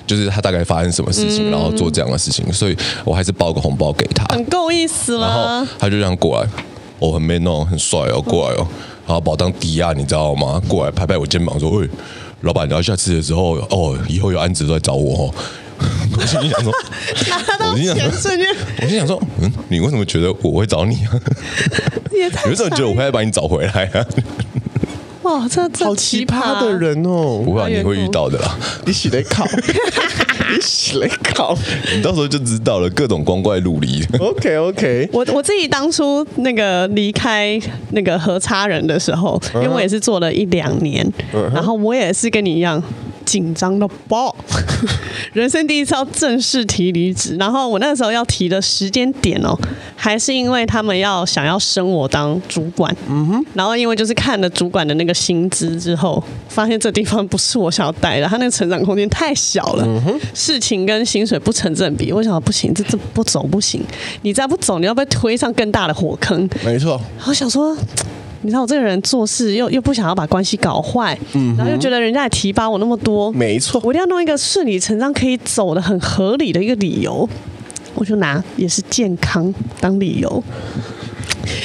[0.07, 5.27] 就是他大概发生什么事情，嗯、然后做这样的事情，所以我还是包个红包给他，很够意思了。
[5.27, 6.49] 然后他就这样过来，
[6.97, 8.65] 我、哦、很 man 哦，很帅哦，过来哦，
[9.05, 10.61] 然后把我当迪亚，你知道吗？
[10.69, 11.87] 过来拍拍我肩膀说：“喂，
[12.41, 15.33] 老板，你要下次的时候，哦，以后有案子都来找我哦。”
[16.17, 16.71] 我心里想说，
[17.29, 18.47] 拿到钱瞬间，
[18.81, 21.11] 我心想说，嗯，你为什么觉得我会找你啊？
[22.11, 22.43] 也太……
[22.45, 24.05] 你为什么觉得我会把你找回来啊？
[25.23, 27.41] 哇，这这好奇葩的人哦！
[27.43, 31.57] 不怕你会遇到的啦，你洗来考，你洗来考，
[31.95, 34.05] 你到时候就知道了，各种光怪陆离。
[34.19, 41.03] OK OK，我我自己当初那个离开那个和差人的时候，因为我也是做了一两年，
[41.51, 42.81] 然后我也是跟你一样。
[43.25, 44.35] 紧张的爆，
[45.33, 49.57] 人生第一次要正式提离职，然后我那时候要提的时间点哦，
[49.95, 63.81] 还是因为他们要想要升我当主管，嗯哼，然后因为就是看了主管的那个薪资之后，发现这地方不是我想要待的，他那个成长空间太小了，嗯哼，事情跟薪水不成正比，我想不行，这这不走不行，
[64.21, 67.75] 你再不走，你要被推上更大的火坑，没错，我想说。
[68.45, 77.27] 你知道我这个人做事又又不想要把关系搞坏，嗯，然后又觉得人家也提拔我那么多，没错，我一定要弄一个顺理成章可以走的很合理的一个理由，
[77.95, 80.43] 我就拿也是健康当理由，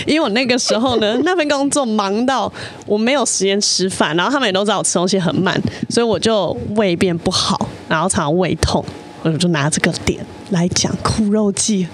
[0.07, 2.51] 因为我那个时候呢， 那份工作忙到
[2.87, 8.83] 我没有时间吃饭，然后他们也都知道我吃东西很慢，所以我就胃变不好，然后常常胃痛。
[9.23, 10.19] 我就拿这个点
[10.51, 11.87] 来讲苦肉计，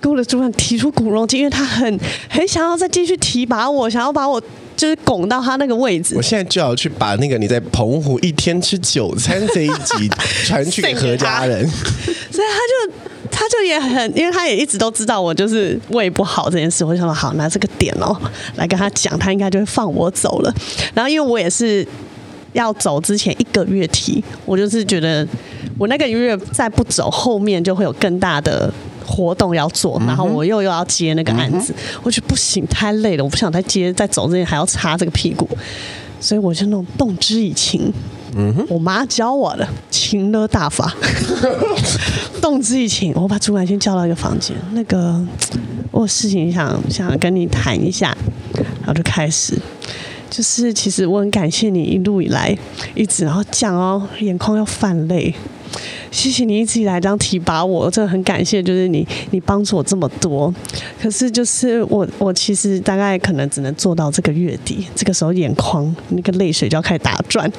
[0.00, 4.40] 跟我的主管提出苦肉计，因为他很很想要再继续提拔我，想要把我
[4.76, 6.14] 就是拱到他那个位置。
[6.16, 10.10] 我现在就要去把那个你在澎湖一天吃九餐这一集
[10.44, 12.94] 传去给何家人， 所以他就
[13.30, 18.16] 他就也很，因为他也一直都知道我就是胃不好这件事，我就想说好拿这个点哦
[18.56, 20.54] 来跟他讲，他应该就会放我走了。
[20.94, 21.86] 然后因为我也是。
[22.52, 25.24] 要走之前一个月提，我就是觉得
[25.80, 28.70] 我那个月再不走，后面就会有更大的
[29.06, 35.48] 活动要做，然后我又又要接那个案子，我觉得不行，太累了，我不想再接，再走之前还要擦这个屁股，
[36.20, 37.90] 所以我就那种动之以情。
[38.36, 40.94] 嗯哼，我妈教我的情勒大法，
[42.42, 45.18] 动之以情，我把主管先叫到一个房间，那个
[45.90, 48.14] 我有事情想想跟你谈一下，
[48.82, 49.58] 然后就开始。
[50.28, 52.56] 就是，其实我很感谢你一路以来
[52.94, 55.34] 一直然后讲哦，眼眶要泛泪。
[56.10, 58.62] 谢谢你一直以来这样提拔我，真的很感谢。
[58.62, 60.52] 就是你，你帮助我这么多。
[61.00, 64.86] 可是就是我，我其实大概可能只能做到这个月底。
[64.94, 67.50] 这个时候眼眶那个泪水就要开始打转，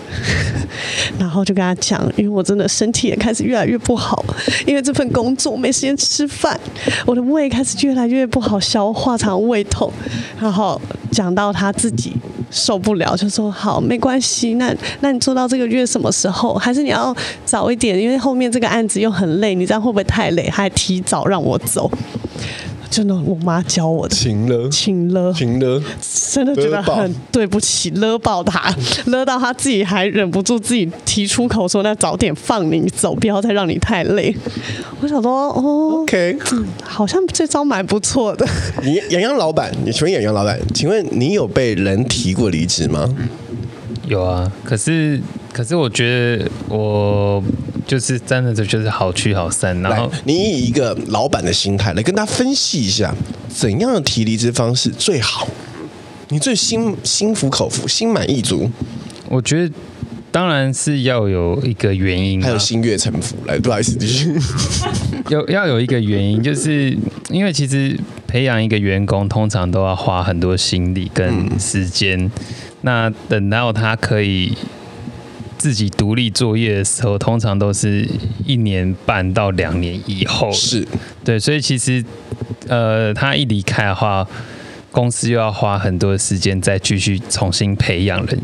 [1.18, 4.24] 然后就跟他讲，因为我真的身体也开始越来越不好，
[4.68, 6.60] 因为这份工作没时间吃饭，
[7.06, 9.92] 我的胃开始越来越不好消化，常胃痛。
[10.40, 10.80] 然后
[11.12, 12.14] 讲到他自己。
[12.52, 16.54] 受不了，就说好没关系，那那你做到这个月什么时候？
[16.56, 17.98] 还是你要早一点？
[17.98, 20.50] 因为后面这个案子又很累，你这样会不会太累？
[20.50, 21.90] 还提早让我走？
[22.92, 25.82] 真的，我妈教我的，请了，请了，请了，
[26.34, 28.72] 真的觉得很对不起，勒爆他，
[29.08, 34.36] 勒到他自己还忍不住自己提出口说：“那早点放你走，不要再让你太累。”
[35.00, 36.38] 我想说，哦，OK，
[36.84, 38.46] 好像这招蛮不错的。
[38.84, 43.08] 你洋洋老板，你请问洋洋老板，请问你有被人提过离职吗？
[44.06, 45.18] 有啊，可是
[45.54, 47.42] 可是我觉得我
[47.92, 49.78] 就是真的这就是好聚好散。
[49.82, 53.14] 然后你以一个老板的心态来跟他分析一下，
[53.50, 55.46] 怎样的提离职方式最好？
[56.30, 58.72] 你最心心服口服、心满意足？
[59.28, 59.74] 我觉得
[60.32, 63.36] 当然是要有一个原因，还有心悦诚服。
[63.46, 64.34] 来，不好意思，继续。
[65.28, 66.98] 有要有一个原因，就是
[67.30, 72.18] 因为其实培养一个员工，通常都要花很多心力跟时间。
[72.18, 72.32] 嗯
[72.84, 74.58] 那等到他可以
[75.62, 78.04] 自己独立作业的时候，通常都是
[78.48, 80.52] 一年半到两年以后。
[80.52, 80.88] 是，
[81.24, 82.04] 对，所以其实，
[82.68, 84.28] 呃，他一离开的话，
[84.90, 88.42] 公司又要花很多时间再继续重新培养人。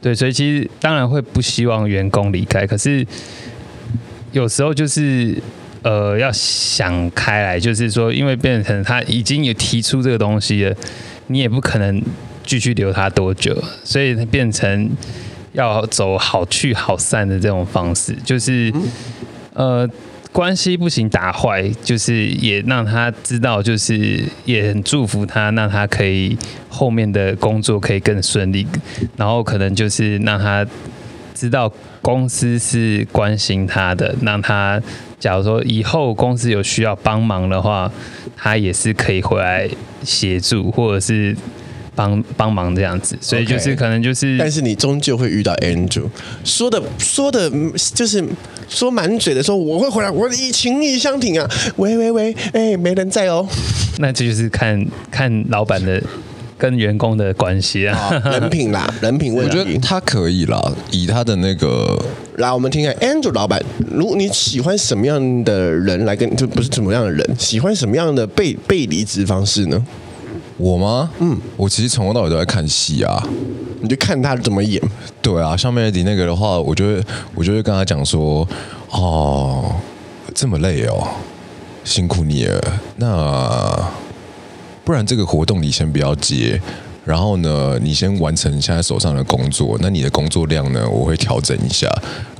[0.00, 3.04] 对，所以其实当然会不希望员工离开，可是
[4.30, 5.36] 有时候就是，
[5.82, 10.72] 呃，要想开来，就是说，因为变成他已经有提出这个东西了，
[11.26, 12.00] 你也不可能。
[12.48, 13.60] 继续留他多久？
[13.82, 14.88] 所以他变成
[15.56, 18.70] 要走好聚好散的这种方式，就是
[19.54, 19.88] 呃
[20.30, 26.36] 关系不行打坏，就是也让他知道，就是也很祝福他，让他可以
[26.68, 28.66] 后面的工作可以更顺利，
[29.16, 30.66] 然后可能就是让他
[31.34, 34.78] 知道公司是关心他的，让他
[35.18, 37.90] 假如说以后公司有需要帮忙的话，
[38.36, 39.66] 他也是可以回来
[40.04, 41.34] 协助，或者是。
[41.96, 46.04] 帮帮忙这样子，所以就是可能就是，但是你终究会遇到 Andrew
[46.44, 47.50] 说的说的，
[47.94, 48.22] 就是
[48.68, 53.48] 说满嘴的说我会回来，我以情义相挺啊，喂喂喂，哎、欸，没人在哦，
[53.98, 56.00] 那这就是看看老板的
[56.58, 61.98] 跟员工的关系啊， 人品啦，人品问题，我觉得他可以啦，以他的那个，
[62.36, 69.82] 来我们听看 Andrew 老板，如果你喜欢什么样的人来跟，就不是什么样的人，喜欢什么样的被被离职方式呢？
[70.58, 71.10] 我吗？
[71.18, 73.22] 嗯，我其实从头到尾都在看戏啊，
[73.80, 74.80] 你就看他怎么演。
[75.20, 77.02] 对啊，像 Melody 那个的话，我就会
[77.34, 78.46] 我就会跟他讲说，
[78.90, 79.74] 哦，
[80.34, 81.06] 这么累哦，
[81.84, 82.80] 辛苦你了。
[82.96, 83.90] 那
[84.84, 86.58] 不然这个活动你先不要接，
[87.04, 89.76] 然后呢，你先完成现在手上的工作。
[89.80, 91.86] 那你的工作量呢，我会调整一下，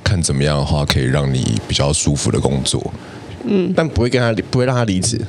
[0.02, 2.82] 看怎么样的话可以让你比较舒服的工作。
[3.44, 5.20] 嗯，但不会跟他不会让他离职。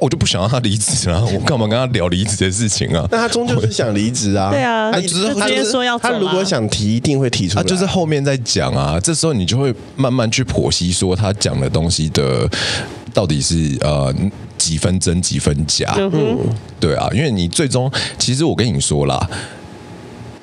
[0.00, 1.22] 我就不想让他离职啊！
[1.34, 3.06] 我干嘛跟他聊离职的事情啊？
[3.10, 4.50] 那他终究是想离职啊！
[4.50, 6.08] 对啊，他只是他直接说要走。
[6.08, 7.62] 他如果想提，一定会提出来。
[7.62, 12.48] 他就是后面再讲啊，这时候你就会慢慢去剖析，说他讲的东西的
[13.12, 14.14] 到底是呃
[14.56, 15.94] 几分真几分假。
[15.98, 16.38] 嗯，
[16.80, 19.28] 对啊，因为你最终其实我跟你说啦，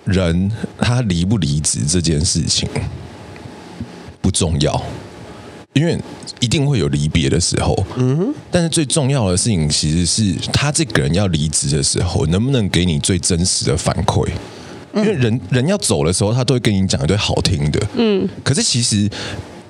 [0.06, 2.70] 人他离不离职这件事情
[4.22, 4.82] 不重要。
[5.78, 5.98] 因为
[6.40, 14.28] 一定会有离别的时候，嗯哼，但是最重要的事情其实是他这个人要离职的时候，能不能给你最真实的反馈？
[14.94, 19.10] 因为人人要走的时候，他都会跟你讲一堆好听的，嗯，可是其实。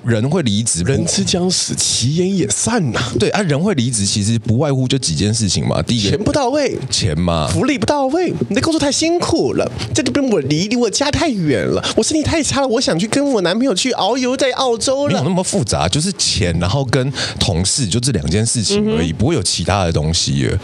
[0.04, 3.12] 人会离职，人之将死，其言也善呐、啊。
[3.18, 5.82] 对啊，人会离职，其实不外乎就几件事情嘛。
[5.82, 15.12] 第一个，钱不到位，钱嘛，福利不到位，你的工作太辛苦了，这就跟我离离我家太远了，我身体太差了，我想去跟我男朋友去遨游在澳洲了。
[15.12, 20.58] 没有那么复杂，就是钱，然后跟同事就这两件事情而已，嗯、不会有其他的东西了。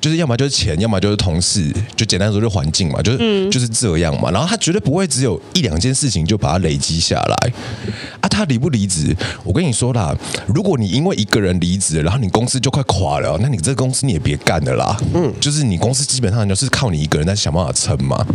[0.00, 4.30] 就是要么就是钱，要么就是同事，就简单说就环境嘛，就是、嗯、就是这样嘛。
[4.30, 7.52] 然后他绝对不会只有一两件事情就把它累积下来
[8.20, 8.23] 啊。
[8.34, 9.16] 他离不离职？
[9.44, 10.14] 我跟你说啦，
[10.46, 14.96] 如果你因为一个人离职，然后你公司就快垮了，那你这个公司你也别干了啦。
[15.14, 18.26] 嗯，就是你公司基本上就是靠你一个人在想办法撑嘛，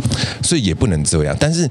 [0.42, 1.36] 所以也不能这样。
[1.38, 1.68] 但是。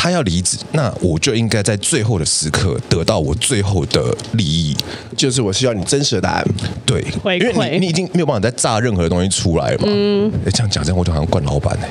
[0.00, 4.76] 他要离职，那我就应该在最后的时刻得到我最后的利益，
[5.16, 6.46] 就是我需要你真实的答案。
[6.86, 7.04] 对，
[7.36, 9.88] 因为你你已经没有办法再炸任何东西出来了嘛。
[9.88, 11.90] 嗯，哎，这样讲这样我就好像惯老板呢、欸。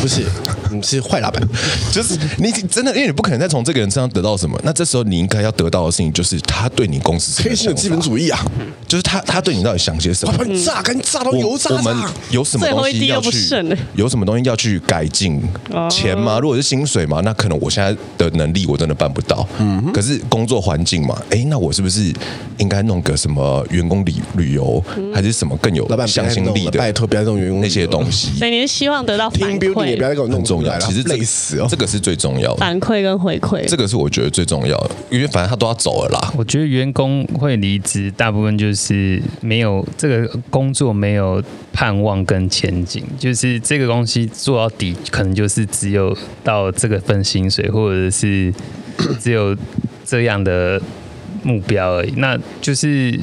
[0.00, 0.24] 不是，
[0.70, 1.42] 你是坏老板，
[1.92, 4.58] 就是你真的，因为你不可能再从这个人身上得到什么。
[4.64, 8.40] 那这时候你应该要得到的事情，就是他对你公司黑心的资本主义啊，
[8.88, 10.32] 就是他他对你到底想些什么？
[10.38, 11.76] 把你榨干榨到油炸炸。
[11.76, 11.96] 我们
[12.30, 13.30] 有什么东西要去？
[13.94, 15.40] 有什么东西要去改进？
[15.90, 16.38] 钱吗？
[16.40, 19.46] 如果是薪水嘛，那可能我现在的能力我真的办不到。
[19.58, 22.12] 嗯，可是工作环境嘛，哎，那我是不是
[22.58, 24.82] 应该弄个什么员工旅旅游，
[25.14, 26.78] 还是什么更有向心力的？
[26.78, 28.30] 拜托，不要弄员工那些东西。
[28.38, 30.78] 所以你是希望得到反馈，也不要给我弄重要。
[30.78, 32.56] 其实累死哦，这个是最重要的。
[32.58, 36.32] 反馈跟回馈，这个是我觉得最重要的，因为反正他都要走了啦。
[36.36, 41.42] 我觉得员工会离职，大部分就是没有这个工作没有
[41.72, 48.52] 盼望跟前景，就是这个东西做到底，可能就是只有到这个份薪水，或者是
[49.20, 49.56] 只有
[50.04, 50.80] 这样的
[51.42, 52.12] 目标而已。
[52.16, 53.18] 那就是。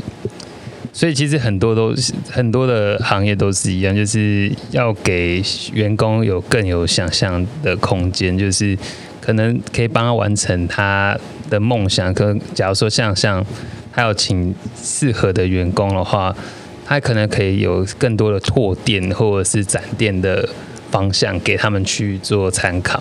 [0.98, 8.76] 所以其实很多都是很多的行业都是一样，就是要给员工有更有想象的空间，就是
[9.22, 11.16] 可能可以帮他完成他
[11.52, 12.12] 的梦想。
[12.12, 13.46] 可假如说像像
[13.94, 16.36] 他要请适合的员工的话，
[16.84, 20.50] 他可能可以有更多的拓店或者是展店的。
[20.90, 22.98] 方向给他们去做参考，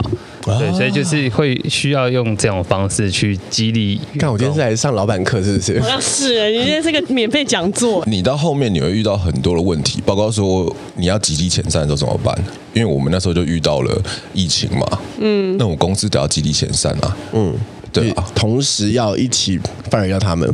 [0.59, 4.01] 对，所以就是会需要用这种方式去激励。
[4.19, 5.81] 看我今天是来上老板课，是不是？
[5.81, 8.05] 好像是，你今天是个免费讲座。
[8.07, 12.37] 你到后面你会遇到很多的问题，包括说你要集体遣散的时候怎么办？
[12.73, 14.87] 因为我们那时候就遇到了疫情嘛，
[15.19, 17.55] 嗯，那我公司都要集体遣散啊，嗯，
[17.93, 19.59] 对啊，同时要一起
[19.91, 20.49] fire 掉他们。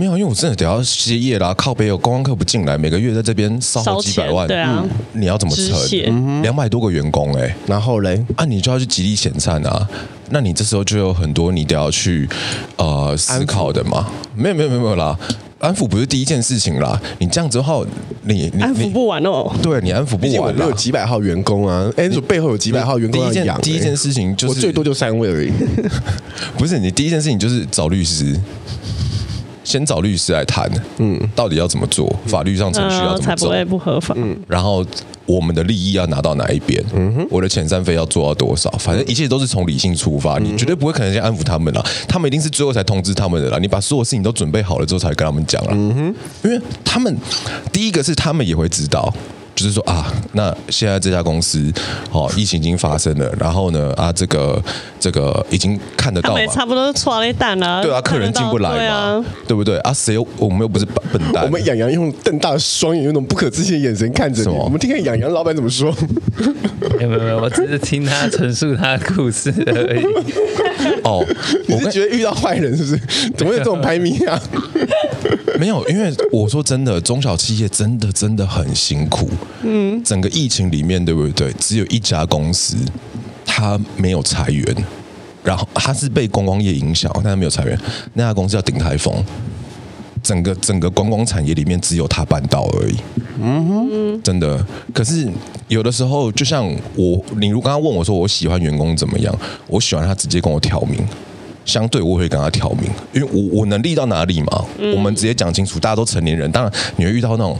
[0.00, 6.40] 没有，因为我真的得要歇业啦，靠北有观光客不进来，每个月在这边烧好几百万，对啊、嗯，你要怎么撑？
[6.40, 9.86] 两百多个员工哎、欸，然后嘞，啊，你就要去极力遣散啊，
[10.30, 12.26] 那你这时候就有很多你得要去
[12.76, 14.06] 呃思考的嘛。
[14.34, 15.14] 没有没有没有没有啦，
[15.58, 17.84] 安抚不是第一件事情啦，你这样子的话，
[18.22, 23.62] 你你安抚不完哦，对你安抚不完，有几百号员工啊，哎，你背后有几百号员工要养、欸。
[23.62, 25.52] 第一件事情就是我最多就三位而已，
[26.56, 28.34] 不是你第一件事情就是找律师。
[29.62, 32.14] 先找律师来谈，嗯，到底要怎么做？
[32.26, 33.36] 法律上程序要怎么走？
[33.36, 34.14] 才不会不合法。
[34.16, 34.84] 嗯，然后
[35.26, 36.82] 我们的利益要拿到哪一边？
[36.94, 38.70] 嗯哼，我的遣散费要做到多少？
[38.78, 43.58] 反正一切都是从理性出发，你绝对不会可能先安抚他们了，他们一定是最后才通知他们的啦。
[43.58, 45.70] 你把所有事情都准备好了之后，才跟他们讲了。
[45.72, 46.14] 嗯哼，
[46.48, 47.16] 因为他们
[47.72, 49.12] 第一个是他们也会知道。
[49.60, 51.70] 就是说啊，那现在这家公司
[52.12, 54.62] 哦，疫情已经发生了，然后呢啊，这个
[54.98, 59.92] 这个已经看得到嘛，差不多剉咧等了，对啊，客人进不来嘛，对，啊、对不对啊？
[59.92, 65.94] 谁又我们又不是笨蛋，我们养羊用瞪大双眼，用那种不可置信的眼神看着你，我们听看养羊老板怎么说。
[66.96, 70.02] 没有没有，我只是听他陈述他的故事而已。
[71.04, 71.22] 哦，
[71.68, 73.30] 我是觉得遇到坏人是不是？
[73.36, 74.40] 怎么会有这种排名啊？
[75.58, 79.28] 没有，因为我说真的，中小企业真的真的很辛苦。
[79.62, 81.52] 嗯，整个疫情里面，对不对？
[81.58, 82.76] 只有一家公司，
[83.44, 84.64] 它没有裁员，
[85.42, 87.78] 然后它是被观光业影响，但它没有裁员。
[88.14, 89.24] 那家公司叫顶台风，
[90.22, 92.96] 整个整个观光产业里面只有他办到而已。
[93.42, 94.64] 嗯哼，真的。
[94.92, 95.28] 可是
[95.68, 99.34] 有的时候，就像我，你如刚刚问我说，我喜欢员工怎么样？
[99.66, 100.98] 我喜欢他直接跟我挑明。
[101.64, 104.64] 相对我会跟他挑明，因为我我能力到哪里嘛？
[104.78, 107.58] 嗯、我们直接讲清楚，大家都成年人，当然你会遇到那种。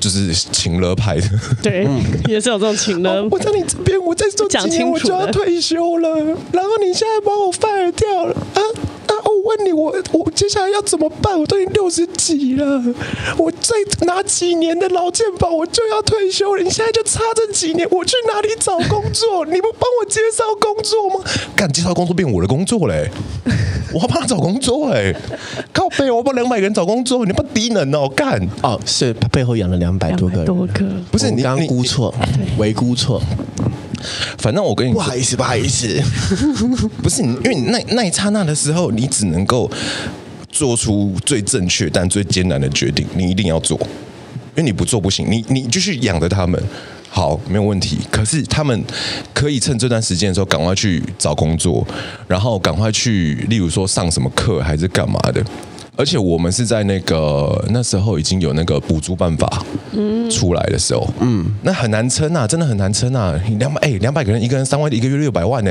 [0.00, 1.28] 就是情勒派的，
[1.62, 1.86] 对，
[2.26, 3.24] 也是有这种情勒。
[3.30, 6.08] 我在你这边，我再做几年我就要退休了，
[6.50, 8.60] 然后你现在把我 fire 掉了啊
[9.44, 11.38] 问你，我我接下来要怎么办？
[11.38, 12.82] 我都已经六十几了，
[13.38, 13.74] 我再
[14.06, 16.62] 拿几年的劳健保，我就要退休了。
[16.62, 19.44] 你现在就差这几年，我去哪里找工作？
[19.46, 21.24] 你不帮我介绍工作吗？
[21.56, 23.08] 干介绍工作变我的工作嘞！
[23.94, 25.14] 我要帮他找工作哎，
[25.72, 28.08] 靠背，我帮两百个人找工作，你不低能哦？
[28.08, 29.92] 干哦，是他背后养了两。
[29.98, 32.12] 百多个，多个不是你刚刚估错，
[32.58, 33.22] 没估错。
[34.38, 36.02] 反正我跟你不好意思，不好意思，
[37.02, 39.70] 不是你，因为你那那一刹那的时候，你只能够
[40.50, 43.78] 做出最正确但最艰难的决定，你一定要做，
[44.54, 45.26] 因为你不做不行。
[45.30, 46.62] 你你继续养着他们，
[47.08, 47.98] 好，没有问题。
[48.10, 48.84] 可是他们
[49.32, 51.86] 可以趁这段时间的时候，赶快去找工作，
[52.28, 55.44] 然后赶快去，例如说上什么课还是干嘛的。
[55.94, 59.62] 而且我们是在那个那时候已经有那个补助办法
[60.30, 63.38] 出来的时候，嗯，那很难撑啊，真的很难撑啊！
[63.58, 65.70] 两百哎，两百个人，一个人三万，一个月六百万呢，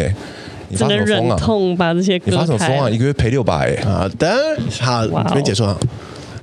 [0.69, 1.35] 你发什么疯啊？
[1.37, 2.87] 痛把这些，你发什么疯啊？
[2.87, 4.31] 一个月赔六百，好的，
[4.79, 5.75] 好，这边结束啊，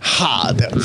[0.00, 0.68] 好的。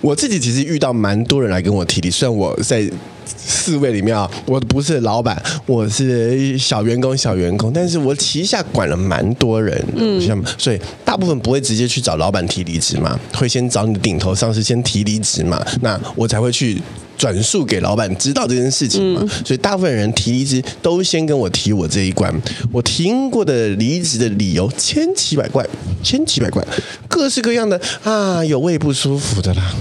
[0.00, 2.90] 我自己其实遇到蛮多人来跟我提的，虽然我在。
[3.36, 10.20] 四位里面啊，我不是老板，我是小员工，小员工，但是我旗下管了蛮多人，嗯，
[10.56, 16.80] 所以大部分不会直接去找老板提离职嘛，会先找你的顶头上司先提离职嘛，那我才会去
[17.16, 22.32] 转述给老板知道这件事情嘛，所以大部分人提离职都先跟我提我这一关。
[22.72, 25.66] 我听过的离职的理由千奇百怪，
[26.02, 26.64] 千奇百怪，
[27.08, 29.74] 各式各样的啊，有胃不舒服的啦，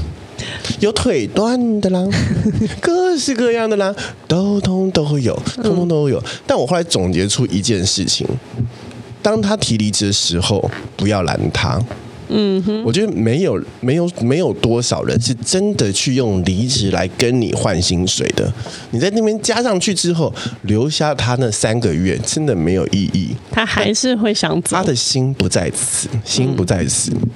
[0.80, 2.06] 有腿断的啦，
[2.82, 3.94] 各式各样的啦，
[4.28, 6.24] 都通都会有，通通都会有。
[6.46, 8.28] 但我后来总结出一件事情：
[9.22, 11.82] 当他提离职的时候，不要拦他。
[12.30, 18.52] 嗯哼，我觉得没有没有没有多少人是真的去用离职来跟你换薪水的。
[18.92, 20.34] 你在那边加上去之后，
[20.64, 23.30] 留下他那三个月，真的没有意义。
[23.50, 27.12] 他还是会想走，他的心不在此，心不在此。
[27.12, 27.30] 嗯、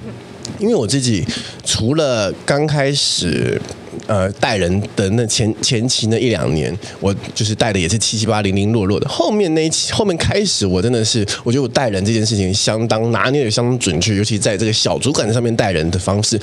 [0.58, 1.24] 因为我自己
[1.64, 3.60] 除了刚开始。
[4.06, 9.06] 呃，带人的那前前期那一两年，我就是带的也是七七八零零落落的。
[9.08, 16.40] 后面那一期后面开始，我真的是我觉得我带人这件事情相当拿捏的相当准确，尤其在这个小主管上面带人的方式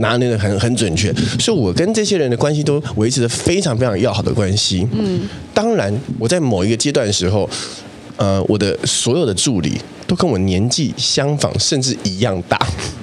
[0.00, 4.86] 拿捏的很很准确，所以我跟这些人的关系都维持的非常非常要好的关系。
[4.92, 5.20] 嗯，
[5.54, 7.48] 当然我在某一个阶段的时候，
[8.16, 12.58] 呃，我的所有的助理都跟我年纪相仿，甚至一样大。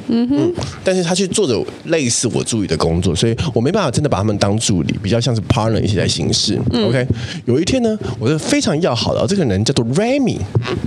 [0.08, 0.54] 嗯哼，
[0.84, 6.60] 但是他去做着类似我助理的工作，所以我没办法真的把他们当助理，比较像是 partner 一起来行事。
[6.72, 7.06] 嗯、OK，
[7.46, 10.38] 有一天呢，我是非常要好的，这个人叫做 Remy，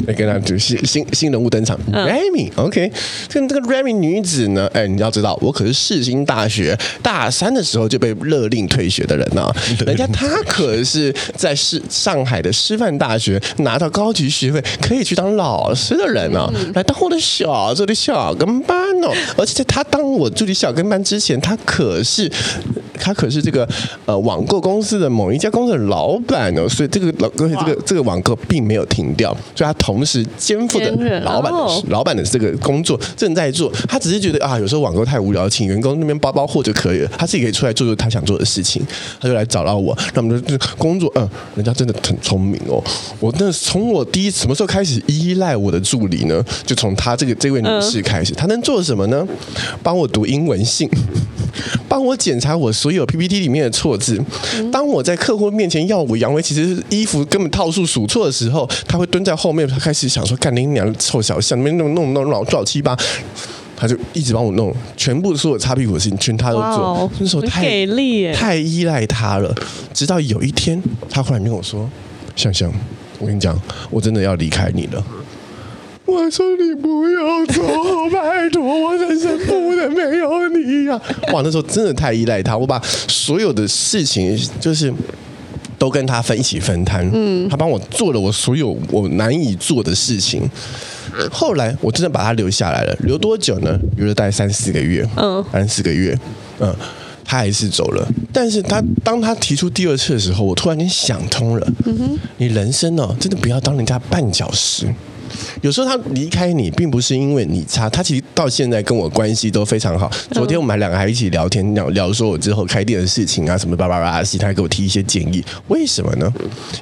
[0.07, 1.79] 来跟他就是新新人物登场。
[1.93, 2.93] 嗯、Remy，OK，、okay?
[3.29, 9.57] 这个这个 Remy 女子呢，哎，你要知道，我可是世新大学大三的时候就被勒令退学的人呢、啊，
[9.87, 18.79] 人家她可是在市上海的师范大学拿到高级学位，可以去当老师的人呢、啊，嗯、来当我的小助理小跟班
[19.15, 19.21] 呢。
[19.37, 22.31] 而且在他当我助理小跟班之前，他可是
[22.95, 23.69] 他可是这个
[24.07, 33.73] 呃网购公司的某一家公司的老板哦，所以这个老而且这个这个网购并没有停掉，所以他同时肩负着老板的、哦、老板的这个工作正在做。
[33.89, 38.85] 他只是觉得啊，有时候网购太无聊，请员工那边包包货就可以了，他自己可以出来做做他想做的事情。
[39.21, 42.83] 他就来找到我，那我们就工作，嗯、呃，人家真的很聪明哦。
[43.21, 46.43] 我那从我第一什么时候开始依赖我的助理呢？
[46.65, 48.98] 就从他这个这位女士开始，他能做什么？
[48.99, 49.25] 什么呢？
[49.81, 50.91] 帮我读英文信，
[51.89, 54.21] 帮我检查我所有 PPT 里面的错字。
[54.73, 62.97] 当我在客户面前耀武扬威，其实衣服根本套数数错的时候，他会蹲在后面，他开始想说：“干你娘臭小象，那边弄弄弄老早七八。”
[63.81, 67.09] 他就一直帮我弄，全部所有擦屁股的事情，全他都做。
[67.21, 69.55] 那时候太给力，太依赖他了。
[69.95, 71.89] 直到有一天，他忽然跟我说
[72.35, 72.69] ：“香香，
[73.21, 73.57] 我跟你讲，
[73.89, 75.01] 我真的要离开你了。”
[76.09, 77.63] 我说你不要走，
[78.11, 81.03] 拜托，我人生不能没有你呀、啊！
[81.35, 84.91] 哇，那时候真的太依赖他，我把所有的事情就是
[85.79, 90.49] 都跟他分一起分摊，嗯，他帮我做了我所有我难以做的事情。
[91.31, 93.79] 后来我真的把他留下来了，留多久呢？
[93.99, 96.19] 留了大概三四个月，嗯，三四个月，
[96.59, 96.75] 嗯，
[97.23, 98.09] 他还是走了。
[98.33, 104.87] 但是他当他提出第二次的时候，我突然间想通了，嗯哼，你人生呢、哦，真的不要当人家绊脚石。
[105.63, 110.11] 有时候他离开你，并不是因为你差，他其实到现在跟我关系都非常好。
[110.33, 115.45] 昨天我们两个还一起聊天，聊聊说我之后开店的事情啊，什么巴拉巴拉，他还给我提一些建议。
[115.69, 116.33] 为什么呢？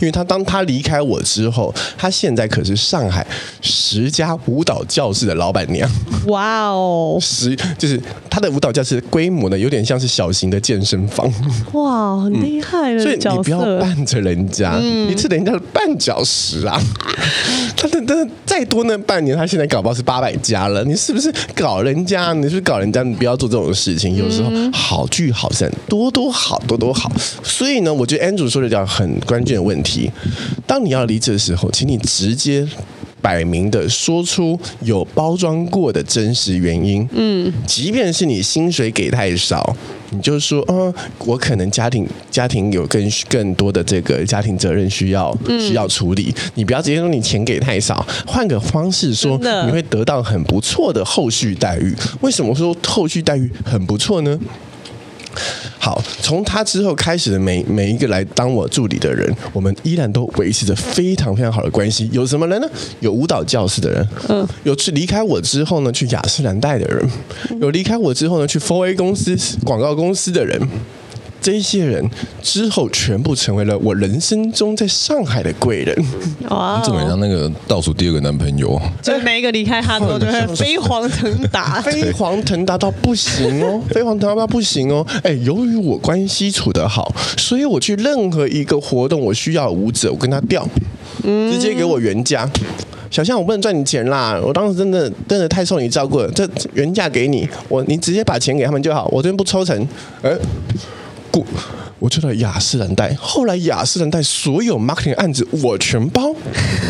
[0.01, 3.27] 因为他当他离开我之后，他现在可是上海
[3.63, 5.89] 十家舞蹈教室的老板娘。
[6.27, 11.33] 哇哦，十就是他的舞蹈教室规模呢，有点像是小型的健身房。
[11.73, 16.81] 哇，很厉害所以你不要绊着人家，嗯、你是人家的绊脚石啊。
[17.77, 18.29] 他的的。
[18.47, 20.85] 再多那半年，他现在搞不好是八百家了。
[20.85, 22.33] 你是不是搞人家？
[22.33, 23.03] 你是不是搞人家？
[23.03, 24.15] 你不要做这种事情。
[24.15, 27.11] 有时候好聚好散，多多好，多多好。
[27.43, 30.11] 所以呢，我觉得 Andrew 说的叫很关键的问题。
[30.67, 32.67] 当你要离职的时候，请你直接。
[33.27, 39.77] 摆明的说出有包装过的真实原因，嗯，即便是你薪水给太少，
[40.11, 51.93] 你就说，嗯，我可能家庭家庭有更更多的这个家庭责任需要需要处理，你不要直接说你钱给太少，换个方式说，你会得到很不错的后续待遇。
[52.20, 54.39] 为什么说后续待遇很不错呢？
[55.78, 62.09] 好，从他之后开始的每每一个来当我助理的人，我们依然都维持着非常非常好的关系。
[62.12, 62.68] 有什么人呢？
[63.01, 67.11] 有舞蹈教室的人，嗯，有去离开我之后呢，去雅诗兰黛的人，
[67.61, 70.61] 有离开我之后呢，去 Four A 公司广告公司的人。
[71.47, 72.05] 这些人
[72.43, 75.97] 之后全部成为了我人生中在上海的贵人。
[76.49, 76.77] 哇！
[76.77, 78.77] 你怎么像那个倒数第二个男朋友？
[79.01, 85.07] 就每一个离开他之后，就会飞黄腾达， 飞黄腾达到不行哦， 飞黄腾达到不行哦。
[85.23, 90.69] 哎，由于我关系处得好，所以我去任何一个活动，我需要舞者，我跟他调，
[91.23, 92.51] 直接给我原价。
[93.09, 94.37] 小象，我不能赚你钱啦！
[94.45, 96.45] 我当时真的真的太受你照顾了，这
[96.75, 99.87] 原价给你，我你直接把钱给他们就好，我这边不抽成。
[100.23, 100.37] 哎。
[101.37, 101.86] Cool.
[101.99, 106.29] 我做到雅诗兰黛，后来雅诗兰黛所有 marketing 案子我全包，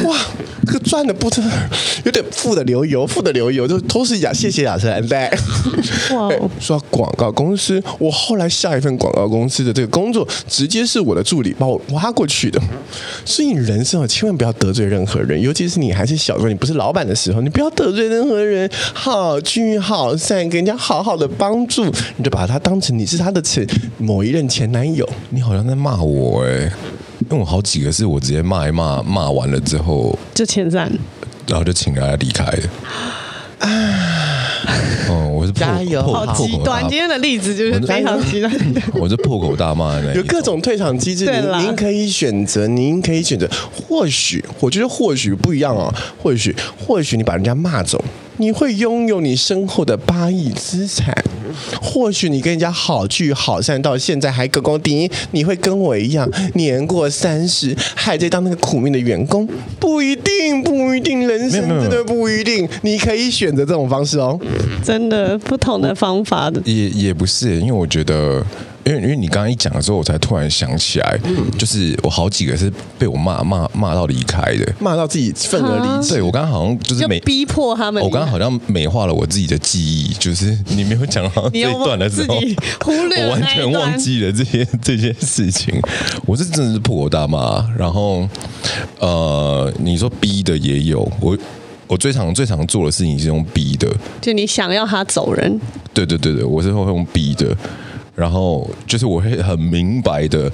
[0.05, 0.19] 哇，
[0.67, 1.45] 这个赚的不真
[2.05, 5.31] 有点富的流油，富的流油，就都是雅，谢谢雅诗兰黛。
[6.11, 12.61] 哇哎说到广告公司，我后来下一份广告公司的这个工作，直接是我的助理把我挖过去的。
[13.25, 21.85] 所以你人生啊，千万不要得罪任何人，尤其是你还是小时候，你不是老板的时候，你不要得罪任何人，好聚好散，给人家好好的帮助，
[22.17, 23.65] 你就把他当成你是他的前
[23.99, 24.96] 某一任前男友。
[25.31, 26.71] 你好像在骂我哎、
[27.21, 30.93] 因为我好几个是我直接骂一骂，骂完了之后，就遣散。
[31.49, 32.45] 然后就请大家离开
[33.59, 33.69] 啊。
[35.09, 38.81] 哦，我是破加油破好极端，今天的例子就是非常 极端的。
[38.95, 43.49] 我是破口大骂的那一有各种退场机制，您您可以选择，您可以选择。
[43.73, 48.05] 或许我觉得或许不一样哦，或许或许你把人家骂走，
[48.39, 51.17] 你会拥有你身后的八亿资产。
[51.81, 59.49] 或许你跟人家好聚好散，到现在还高高低低，你会跟我一样年过三十，还在当那个苦命的员工。
[59.81, 62.69] 不一定，不一定，人生真的不一定。
[62.83, 64.39] 你可以选择这种方式哦。
[64.83, 68.45] 真的不同的方法的，也也不是，因为我觉得，
[68.87, 71.19] 因为因为你刚刚一讲的时候，我才突然想起来，
[71.59, 74.73] 就是我好几个是被我骂骂骂到离开的。
[74.79, 76.15] 骂到自己愤而离职。
[76.15, 78.01] 对我刚刚好像就是美，就逼迫他们。
[78.01, 82.39] 我刚刚好像美化了我自己的记忆，就是你没有讲到这一段的时候
[82.85, 85.75] 忽略 我完全忘记了这些这些事情。
[86.25, 88.29] 我是真的是破口大骂，然后
[89.01, 91.37] 呃，你说逼的也有，我
[91.89, 93.89] 我最常最常做的事情是用逼的，
[94.21, 95.61] 就你想要他走人，
[95.93, 97.57] 对对对对，我是会用逼的，
[98.17, 100.51] 然后就是我会很明白的，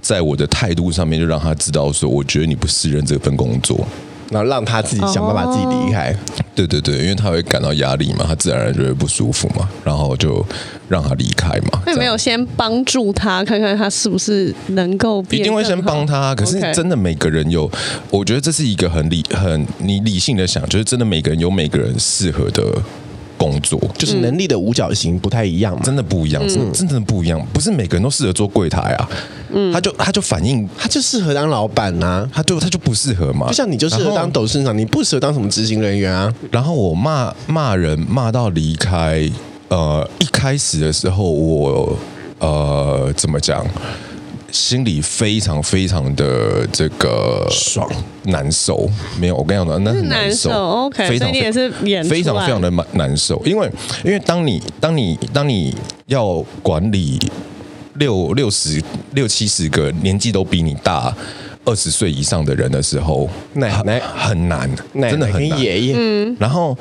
[0.00, 3.86] 在我的态度上面就让他知道说，我觉得你不适任这份工作。
[4.30, 6.12] 然后让他自己想办法自己离开。
[6.54, 10.44] 对对对，因为他会感到压力嘛，他自然而然就会不舒服嘛，然后就
[10.88, 11.82] 让他离开嘛。
[11.84, 17.70] 那有没有先帮助他，看看他是不是能够一定会先帮他，可是真的每个人有，
[18.10, 22.64] 我觉得这是一个很理很你理性的想，就是真的每个人有每个人适合的
[23.50, 25.82] 工作，就是能力的五角形不太一样嘛。
[25.84, 29.08] 真的不一样，真真的不一样，不是每个人都适合做柜台啊。
[29.56, 33.46] 嗯他就他就反映，他就适合当老板呐、他就他就不适合嘛。
[33.48, 36.32] 就像你就适合当董事长，你不适合当什么执行人员啊。
[36.50, 39.30] 然后我骂骂人骂到离开，
[39.68, 41.96] 呃，一开始的时候我
[42.40, 43.64] 呃怎么讲，
[44.54, 47.90] 心里非常非常的这个爽
[48.22, 48.88] 难受。
[49.18, 50.48] 没有，我跟你讲的，那是很难受。
[50.48, 53.68] 难受，OK，非常你也是演非常非常的难难受，因为
[54.04, 55.76] 因为当你当你当你
[56.06, 57.18] 要管理
[57.94, 58.80] 六六十
[59.14, 61.12] 六七十个年纪都比你大
[61.64, 65.60] 二十岁以上的人的时候，很奶奶很难，真的很难。
[65.60, 65.96] 爷爷，
[66.38, 66.78] 然后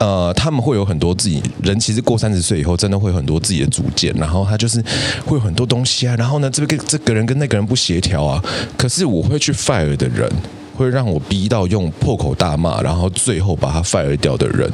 [0.00, 4.82] 呃，他们会有很多自己人，其实过三十岁以后，真的会有很多自己的主见，然后他就是
[5.24, 8.42] 会有很多东西啊，然后呢，这个这个人跟那个人不协调啊，
[8.76, 10.28] 可是我会去 fire 的人。
[10.76, 14.66] 会让我逼到用破口大骂，然后最后把他 fire 掉的人，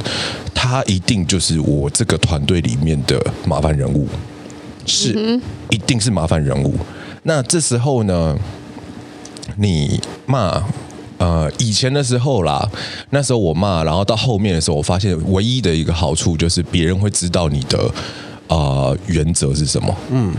[0.55, 4.07] 他一定就是我这个团队里面的麻烦人物，
[4.87, 6.77] 是，一定是麻烦人物。
[7.25, 8.39] 那这时候呢，
[9.57, 10.63] 你骂。
[11.19, 12.69] 呃，以前的时候啦，
[13.11, 17.79] 那时候我骂，然后到后面的时候，我发现唯一的一个好处就是别人会知道你的
[18.49, 18.57] 啊、
[18.93, 19.97] 呃、原则是什么。
[20.11, 20.35] 嗯，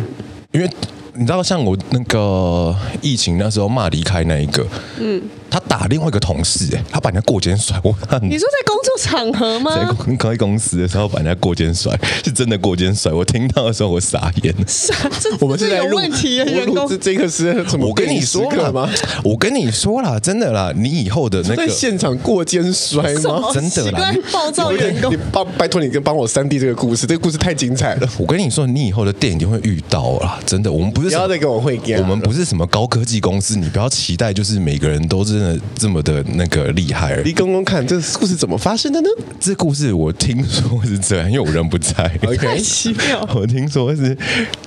[0.51, 0.69] 因为
[1.15, 4.65] 你知道，像我那个疫情那时候骂离开那一个，
[4.99, 5.19] 嗯，
[5.49, 9.75] 他打另外一个同事、欸，哎，他把人家过肩摔，我看你说在工作场合吗？
[9.75, 13.11] 在公开公司的时候把人家过肩摔，是真的过肩摔。
[13.11, 14.53] 我听到的时候我傻眼。
[14.67, 16.89] 是啊，这我们是在录有问题员工录。
[16.89, 17.87] 这这个是什么？
[17.87, 18.89] 我跟你说了了吗？
[19.23, 23.49] 我跟你说了，真的啦，你以后的那个在现场过肩摔吗？
[23.53, 30.71] 真的啦暴躁员工你帮拜托你跟帮我三 D 这个故事，这个故事太精彩了，我跟你说，你以后的电影就会遇到啦，真的。
[30.71, 37.21] 我们不是不要再跟我会干了我们不是什么高科技公司，你不要期待就是每个人都真的这么的那个厉害。
[37.23, 39.07] 你公公看这故事怎么发生的呢
[39.39, 41.93] 这故事我听说是这样，因为我人不在。
[41.93, 44.17] 太？OK，奇妙， 我听说是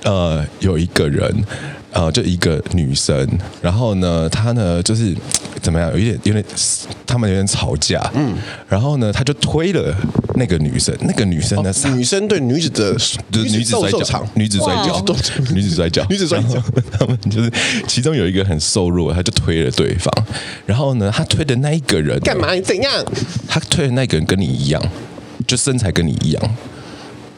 [0.03, 1.43] 呃有一个人
[1.91, 3.27] 呃就一个女生，
[3.61, 5.15] 然后呢她呢就是
[5.61, 6.43] 怎么样，有一点有点
[7.05, 8.35] 他们有点吵架，嗯，
[8.67, 9.95] 然后呢他就推了
[10.35, 12.93] 那个女生，那个女生呢、女生对女子的
[13.31, 15.05] 就是女子摔跤 女子摔跤，
[15.53, 16.63] 女子摔跤，女子摔跤。
[16.97, 17.51] 他们就是
[17.87, 20.11] 其中有一个很瘦弱，他就推了对方，
[20.65, 22.53] 然后呢，他推的那一个人干嘛？
[22.53, 22.91] 你怎样？
[23.47, 24.81] 他推的那个人跟你一样，
[25.45, 26.55] 就身材跟你一样，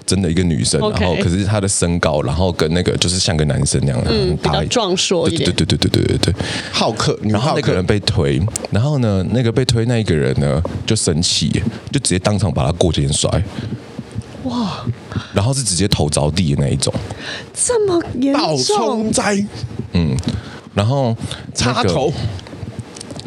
[0.06, 5.52] 真的一个女生，然后可是她的身高，然后跟那个就是像个男生那样的，比较壮硕一点。
[5.52, 6.36] 对对对对对对对，
[6.72, 8.42] 好客，然后那个人被推，
[8.72, 11.50] 然后呢，那个被推那一个人呢就生气，
[11.92, 13.30] 就直接当场把他过肩摔，
[14.44, 14.86] 哇！
[15.34, 16.94] 然后是直接头着地的那一种，
[17.54, 18.42] 这么严重？
[18.42, 19.46] 倒冲灾，
[19.94, 20.16] 嗯，
[20.74, 21.16] 然后
[21.54, 22.12] 插头。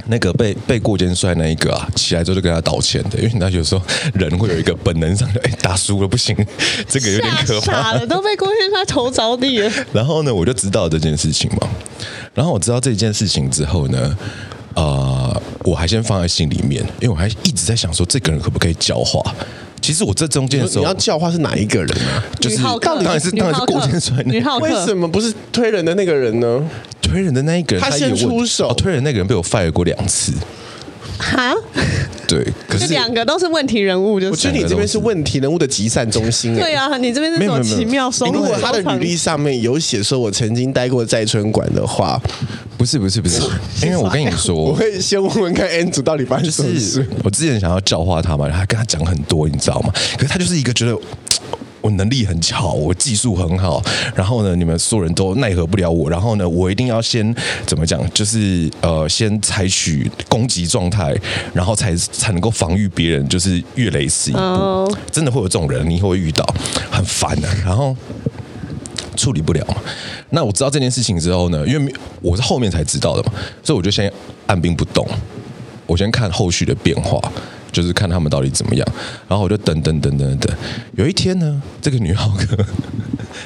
[0.08, 3.82] 那个被被过肩摔那一个啊，起来之后就跟他道歉的，因为他有时候
[4.14, 6.34] 人会有一个本能上的，哎，打输了不行，
[6.88, 9.70] 这个有点可吓傻怕了，都被过肩摔头着地了。
[9.92, 11.68] 然后呢，我就知道这件事情嘛。
[12.34, 14.16] 然后我知道这件事情之后呢，
[14.74, 19.34] 呃，我还先放在心里面，因为我还一直在想说，这个人可不可以教化？
[19.80, 22.22] 其实我这中间的时候你要，教化是哪一个人啊？
[22.40, 26.60] 就是女浩克当然是当然是郭先生女浩克为什么不是推人的那个人呢？
[27.16, 30.34] 推人的那一个人，他先也出手哦，推人那个人被我 fire 过两次，
[31.16, 31.54] 哈，
[32.28, 36.60] 对，可是这两个都是问题人物，就我觉得你这边是问题人物的集散中心、欸。
[36.60, 38.44] 对啊，你这边是什么奇妙收如入？
[38.44, 42.20] 果他的履历上面有写说我曾经待过在村馆的话，
[42.76, 43.40] 不是不是不是，
[43.82, 47.06] 因为我跟你说 我说，会先问问看 N 组到底发生什么是事。
[47.24, 49.90] 我之前想要教化他嘛，然后跟他讲很多，你知道吗？
[50.18, 50.94] 可是他就是一个觉得。
[51.86, 53.80] 我能力很好，我技术很好，
[54.12, 57.32] 然后呢，你们所有人都奈何不了我，然后呢，我一定要先
[57.64, 61.14] 怎么讲，就是呃，先采取攻击状态，
[61.54, 64.40] 然后才才能够防御别人，就是越雷池一步。
[64.40, 66.44] 哦真的会有这种人，你会遇到，
[66.90, 67.96] 很烦的、然后
[69.16, 69.76] 处理不了嘛。
[70.30, 73.32] 那我知道这件事情之后呢，因为我是后面才知道的嘛，
[73.62, 74.12] 所以我就先
[74.46, 75.06] 按兵不动，
[75.86, 77.20] 我先看后续的变化。
[77.76, 78.88] 就是看他们到底怎么样，
[79.28, 80.56] 然后我就等等等等等。
[80.94, 82.64] 有一天呢，这个女浩哥，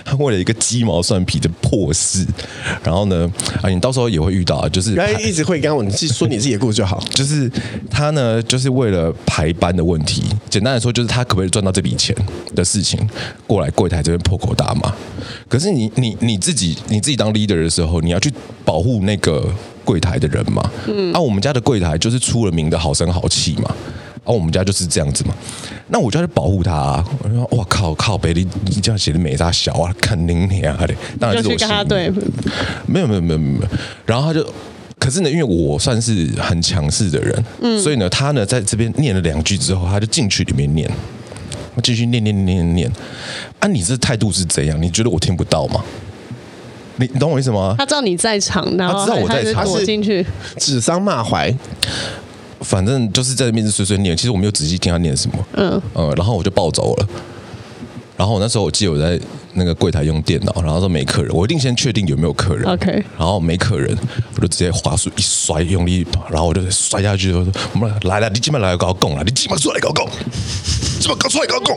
[0.04, 2.24] 她为了一个鸡毛蒜皮的破事，
[2.84, 3.28] 然后呢，
[3.60, 7.02] 啊，你到时候也会遇到，就是一直会跟我，你自己说你自己的故事就好。
[7.10, 7.50] 就是
[7.90, 12.14] 他呢，就是为了排班的问题，简单来说，就是他可不可以赚到这笔钱
[12.54, 13.00] 的事情，
[13.48, 14.94] 过来柜台这边破口大骂。
[15.48, 18.32] 可是你你你自己你自己当 leader 的时候，你要去
[18.64, 19.52] 保护那个
[19.84, 20.70] 柜台的人嘛。
[20.86, 21.12] 嗯。
[21.12, 23.74] 啊，我们家的柜台就是出了名的好声好气嘛。
[24.24, 25.34] 啊，我们家就是这样子嘛。
[25.88, 27.04] 那我就要去保护他、啊。
[27.22, 30.94] 我说，哇靠靠北，你你这样写的美大小啊，肯定你啊的。
[31.18, 32.12] 当然就是我跟他对，
[32.86, 33.68] 没有没有没有没有。
[34.06, 34.54] 然后他就，
[34.98, 40.90] 可是呢，因为我算是很强势的人，嗯，所以呢，他呢在这边念了两句之后，他就进去里面念，
[41.82, 42.92] 继续念念念念念。
[43.58, 44.80] 啊，你这态度是怎样？
[44.80, 45.82] 你觉得我听不到吗？
[46.96, 47.74] 你你懂我意思吗？
[47.78, 50.24] 他知道你在场，然后他知道我在场他就躲进去。
[50.58, 51.56] 指桑骂槐，
[52.60, 57.08] 反正就是在那边碎碎念，其实我没有仔细听他念什么，嗯呃，然后我就暴走了。
[58.16, 59.18] 然后我那时候我记得我在
[59.54, 62.64] 那个柜台用电脑，然后说没客人，我一定先确定有没有客人。
[62.70, 63.96] OK 然后没客人，
[64.36, 70.08] 我就直接滑鼠一摔，用力，然后我就摔下去，我说：“我们来了，你今晚来搞拱了，你今晚出来搞拱，
[71.00, 71.76] 今晚搞出来搞拱。”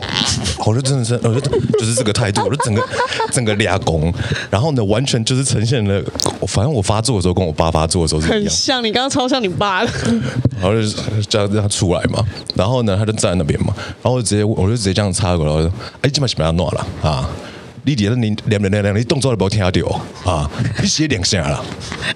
[0.64, 1.40] 我就真的是，我就
[1.78, 2.82] 就是这个态度，我就整个
[3.32, 4.12] 整个俩拱，
[4.50, 6.02] 然后呢，完全就是呈现了，
[6.46, 8.40] 反正我发作的时候跟我爸发作的时候是一样。
[8.40, 9.90] 很像，你刚刚超像你爸的。
[10.60, 15.70] 然后就叫他出来嘛，然后呢，他就站在那边嘛，然后我就直接我就直接这样插过来，我说
[16.00, 17.28] ：“哎，今晚什么要弄了啊！
[17.84, 20.50] 你点你两两两你动作都没有听到啊！
[20.80, 21.64] 你写两下了。”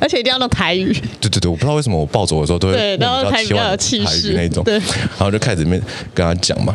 [0.01, 0.93] 而且一定要用台语。
[1.21, 5.81] 对对对，我不知道为什么我暴走的时候都会对然后台语比较有气势那种，对然后就开始面
[6.14, 6.75] 跟他讲嘛，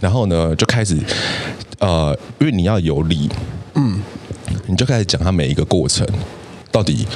[0.00, 0.98] 然后呢就开始
[1.78, 3.28] 呃，因为你要有理，
[3.74, 4.00] 嗯，
[4.66, 6.06] 你就开始讲他每一个过程，
[6.72, 7.06] 到底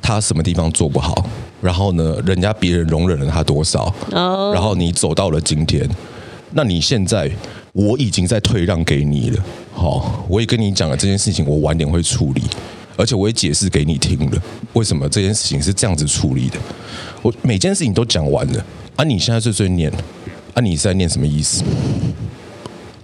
[0.00, 1.26] 他什么地方做不好，
[1.60, 5.88] 然后呢，人家别人容忍了他多少，哦然后你走到了今天，
[6.52, 7.30] 那你现在
[7.72, 12.42] 我已经在退让给你了，好，我也跟你讲了这件事情，我晚点会处理。
[12.94, 14.42] 而且我也解释给你听了，
[14.74, 16.58] 为什么这件事情是这样子处理的。
[17.22, 18.64] 我每件事情都讲完了，
[18.96, 19.90] 啊，你现在碎碎念，
[20.52, 21.64] 啊，你是在念什么意思？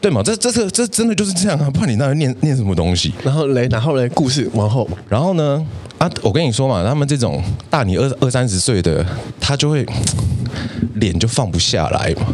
[0.01, 0.23] 对嘛？
[0.23, 1.71] 这这这这真的就是这样啊！
[1.71, 3.13] 不然你那念念什么东西？
[3.25, 5.67] 然后嘞，然后嘞，故事往后，然后呢？
[5.97, 9.05] 啊，我跟你说嘛，他们这种大你二二三十岁的，
[9.41, 9.85] 他就会
[10.97, 12.27] 脸就放不下来嘛。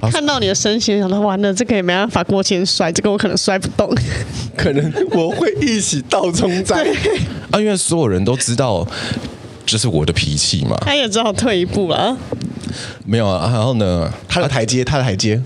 [0.00, 3.92] 他看到你的身形，想到完了，这个也没办法过肩摔，这个我可能摔不动。
[4.56, 6.84] 可能我会一起倒冲 在。
[7.50, 8.86] 啊，因为所有人都知道，
[9.66, 10.76] 这是我的脾气嘛。
[10.82, 12.16] 他也只好退一步了。
[13.04, 14.10] 没有啊，然后呢？
[14.28, 15.40] 他的台阶，他的台阶，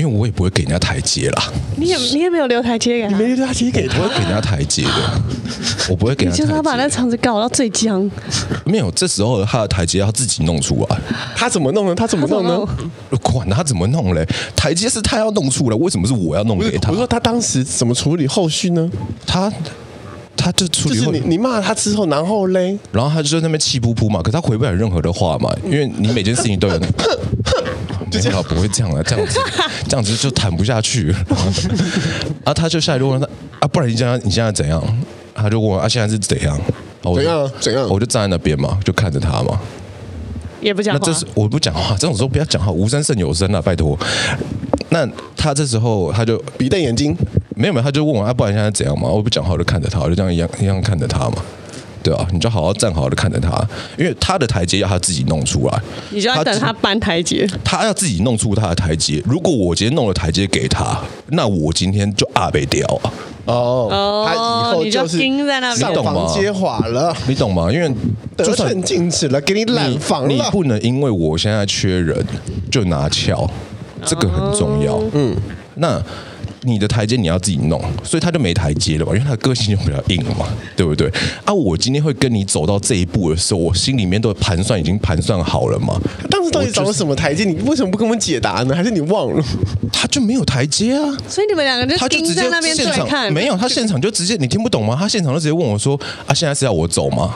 [0.00, 1.52] 因为我也不会给人家台阶啦。
[1.76, 5.22] 你也你也没有留台阶给他，没留台阶给他我不会给人家台阶的，
[5.90, 6.42] 我不会给人家台阶。
[6.42, 8.10] 你就是要把那场子搞到最僵。
[8.64, 10.98] 没有，这时候他的台阶要自己弄出来。
[11.36, 11.94] 他怎么弄呢？
[11.94, 12.66] 他怎么弄呢？
[13.22, 14.26] 管他怎么弄嘞，
[14.56, 16.90] 台阶是他要弄出来，为什么是我要弄给他？
[16.90, 18.90] 我说他当时怎么处理后续呢？
[19.26, 19.52] 他
[20.34, 26.86] 他就处理后，就是你你骂他之后，然后嘞，然后他就在那边气噗噗嘛，可是他回不了任何的话嘛，因为你每件事情都有那。
[28.12, 29.40] 没有，不会这样了，这样子，
[29.88, 31.18] 这样子就谈不下去了。
[32.44, 33.26] 啊，他就下来就问他
[33.60, 34.82] 啊，不然你现在你现在怎样？
[35.34, 36.58] 他就问我啊，现在是怎样？
[37.02, 37.88] 怎样怎样？
[37.88, 39.60] 我就站在那边嘛，就看着他嘛。
[40.60, 41.00] 也不讲话。
[41.00, 43.98] 那这是我不讲话，这种时候不要讲话，无声胜有声啊，拜托。
[44.90, 47.16] 那他这时候他就鼻瞪眼睛，
[47.56, 49.08] 没有没有，他就问我啊，不然现在怎样嘛？
[49.08, 51.36] 我不讲话，我就看着他，我就这样一样一样看着他嘛。
[52.02, 53.50] 对啊，你就好好站好的看着他，
[53.98, 59.22] 因为他的台阶要他自己弄出来，你就要等他搬台阶，他要自己弄出他的台阶。
[59.26, 60.98] 如果我今天弄了台阶给他，
[61.28, 63.12] 那我今天就阿被掉啊。
[63.46, 67.70] 哦，他以后就是钉在那房揭瓦了，你懂吗？
[67.70, 67.90] 因为
[68.36, 72.24] 得寸进尺了，给你揽房了你，你不能因为我现在缺人
[72.70, 73.48] 就拿翘，
[74.04, 74.98] 这个很重要。
[75.12, 75.36] 嗯，
[75.74, 76.02] 那。
[76.62, 80.46] 你的台阶你要自己弄，所以他就没台阶了嘛，因为他的个性就比较硬了嘛，
[80.76, 81.10] 对不对？
[81.44, 85.98] 啊，我今天会跟你走到这一步的时候，我心里面都盘算已经盘算好了嘛。
[86.30, 87.44] 当时到底找了什么台阶？
[87.44, 88.74] 你为什么不跟我们解答呢？
[88.74, 89.42] 还是你忘了？
[89.92, 91.16] 他就没有台阶啊。
[91.28, 94.96] 所以你们两个就他就直接那边对看，没有，他现场就直接你听不懂吗？
[94.98, 97.34] 他现场就直接问我说：“啊，现在是要我走吗？”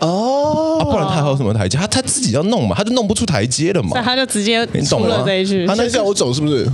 [0.00, 1.76] 哦，啊，不然他还有什么台阶？
[1.76, 3.90] 他他自己要弄嘛，他就弄不出台阶了嘛。
[3.90, 5.66] 所以他就直接出了这一句。
[5.66, 6.68] 他那叫我走是不是？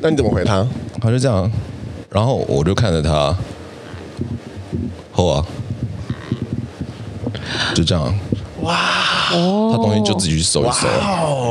[0.00, 0.66] 那你怎么回他？
[1.00, 1.50] 他就这样。
[2.10, 3.36] 然后我就看着他，
[5.12, 5.44] 后啊，
[7.74, 8.14] 就这样，
[8.62, 8.74] 哇，
[9.30, 10.86] 他东西就自己去搜一搜。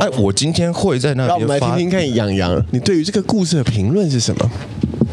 [0.00, 1.28] 哎，我今天会在那边。
[1.28, 4.50] 让我们来听听看，杨洋，你对于这个故事的评论是什么？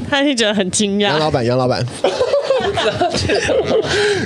[0.10, 1.10] 他是觉得很惊讶。
[1.10, 1.86] 杨老板，杨老板，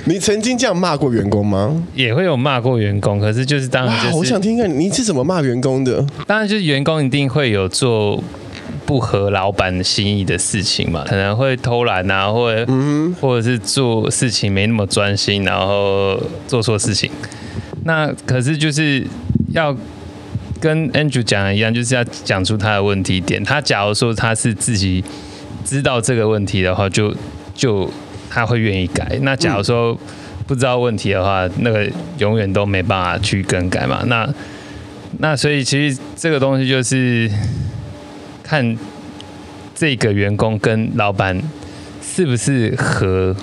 [0.06, 1.84] 你曾经这样骂过员工吗？
[1.94, 6.06] 也会有骂过员工，可是就是当然就是，我想听听看你是怎么骂员工的。
[6.28, 8.24] 当然就是员工一定会有做。
[8.86, 17.08] 不合老板心意的事情嘛，可能会偷懒啊，或者、嗯、或者是做事情没那么专心，然后做错事情。
[17.84, 19.06] 那可是就是
[19.52, 19.76] 要
[20.60, 23.44] 跟 Andrew 讲的一样，就是要讲出他的问题点。
[23.44, 25.04] 他假如说他是自己
[25.64, 27.14] 知道这个问题的话，就
[27.54, 27.88] 就
[28.30, 29.18] 他会愿意改。
[29.24, 29.98] 那假如说
[30.48, 34.04] 不知道问题的话，那个永远都没办法去更改嘛。
[34.08, 34.32] 那
[35.18, 37.30] 那所以其实这个东西就是。
[38.42, 38.76] 看
[39.76, 41.40] 这个员工跟老板
[42.02, 43.36] 是不是合，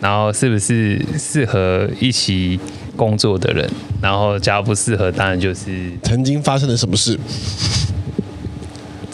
[0.00, 2.58] 然后是不是适合一起
[2.96, 3.70] 工作的人，
[4.00, 7.16] 然后假如不适合，当然就是曾经发生了什么事。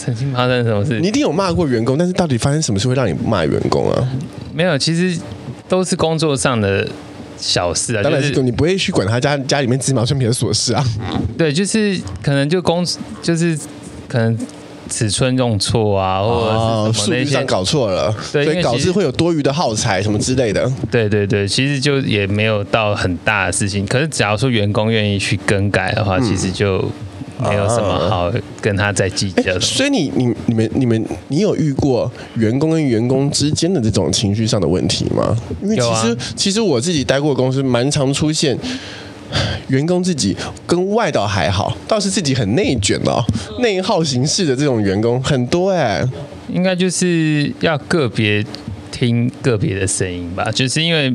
[0.08, 0.98] 曾经发生什么事？
[1.00, 4.08] 你一定有骂过员工，但是到底发生什么事会让你骂员工啊？
[4.54, 5.18] 没有，其实
[5.68, 6.88] 都是工作上的
[7.36, 8.02] 小事啊。
[8.02, 10.84] 当然是你不会去管他家家里面鸡毛蒜皮的琐事啊。
[11.36, 12.84] 对，就是可能就工，
[13.22, 13.58] 就是
[14.08, 14.36] 可能。
[14.90, 20.66] 尺寸用错啊，或者是数据上搞错了，对，所以导致会有多余的耗材什么之类的。
[20.90, 23.86] 对对对，其实就也没有到很大的事情。
[23.86, 26.82] 可是假如说员工愿意去更改的话，嗯、其实就
[27.40, 29.58] 没有什么好跟他再计较。
[29.60, 35.36] 所以你你你们你们你有遇过员工跟员工之间的这种情绪上的问题吗？
[35.62, 38.58] 因为其实、其实我自己待过的公司蛮常出现。
[39.66, 40.34] 员工自己
[40.66, 43.22] 跟外倒还好，倒是自己很内卷哦，
[43.60, 46.02] 内耗形式的这种员工很多哎。
[46.50, 48.42] 应该就是要个别
[48.90, 51.12] 听个别的声音吧，就是因为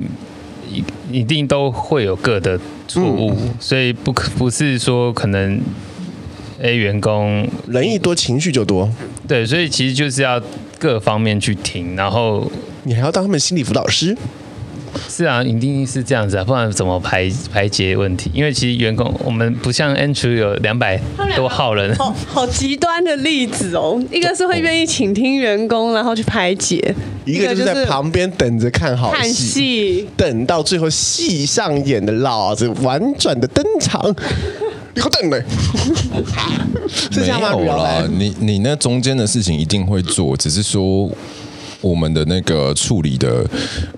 [0.72, 5.60] 一一定都会有个的错误，所以不可不是说可能
[6.64, 8.90] A 员工人一多情绪就多，
[9.28, 10.42] 对，所以其实就是要
[10.80, 12.50] 各方面去听，然后
[12.84, 14.18] 你还要当他们心理辅导师。
[15.10, 18.30] 是啊，一定是这样子啊，不然怎么排排解问题？
[18.34, 21.00] 因为其实员工我们不像 Andrew 有两百
[21.36, 24.02] 多号人，好好极端的例子哦。
[24.12, 26.80] 一个是会愿意倾听员工，然后去排解；
[27.26, 34.16] 一个就是在旁边等着看好，看戏等到最后戏上演的老子婉转的登场。
[34.96, 35.44] 你好等嘞，
[37.58, 41.10] 没有啦，你你那中间的事情一定会做，只是说。
[41.84, 43.46] 我们的那个处理的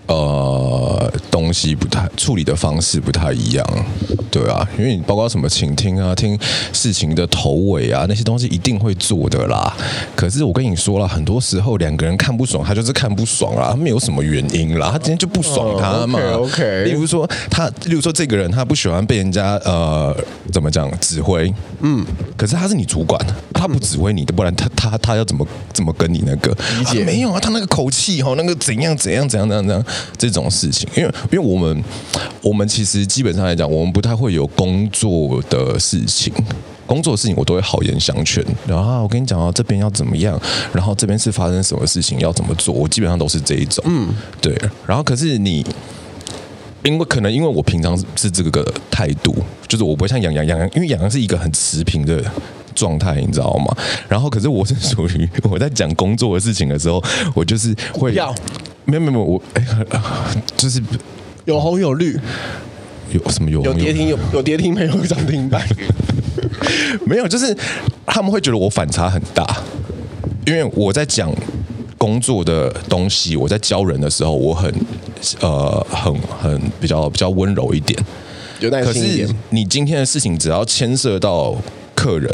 [0.08, 3.64] 呃东西不太，处理的方式不太一样，
[4.32, 6.38] 对啊，因为你包括什么倾听啊，听
[6.74, 9.72] 事情的头尾啊，那些东西一定会做的啦。
[10.16, 16.20] 可是我跟你说了，很多时候两个人看不爽，他就是看不爽啦，他没有什么原因啦，他今天就不爽他嘛。
[16.20, 16.84] Oh, OK，, okay.
[16.86, 20.16] 例如说他，例如说这个人他不喜欢被人家呃
[20.52, 22.04] 怎么讲指挥，嗯，
[22.36, 23.24] 可是他是你主管，
[23.54, 27.06] 他不指挥你的，不然他他他要怎么怎么跟你那个理解、啊？
[27.06, 27.75] 没有啊，他那个。
[27.76, 29.86] 口气哈，那个怎样怎样怎样怎样怎样
[30.18, 31.84] 这种事情，因为因为我们
[32.42, 36.34] 我们其实基本上来讲，我们不太会有工作的事情，
[36.88, 38.42] 工作的事情我都会好言相劝。
[38.66, 40.40] 然后我跟你讲啊，这边要怎么样，
[40.72, 43.84] 然后这边是发生什么事情要怎么做，我基本上都是这一种。
[43.86, 44.08] 嗯，
[44.40, 44.58] 对。
[44.88, 45.66] 然后可是你，
[46.84, 49.36] 因为可能因为我平常是这个态度，
[49.68, 52.24] 就是我不会像杨洋洋洋，因为杨洋是一个很持平的。
[52.76, 53.76] 状态你知道吗？
[54.08, 57.04] 然后可是我是属于 我在讲工作的事情的时候，
[57.34, 58.36] 我就是会要
[58.86, 59.66] 没有没有我哎，
[60.56, 60.82] 就是
[61.46, 62.20] 有红有绿，
[63.12, 65.66] 有什么有有跌停有有跌停没有涨停板，
[67.08, 67.56] 没有就是
[68.06, 69.46] 他们会觉得我反差很大。
[70.46, 71.34] 因为我在讲
[71.98, 74.72] 工作的东西，我在教人的时候，我很
[75.40, 77.98] 呃很很比较比较温柔一点。
[78.60, 81.56] 有耐可心一点是你今天的事情只要牵涉到
[81.96, 82.32] 客人，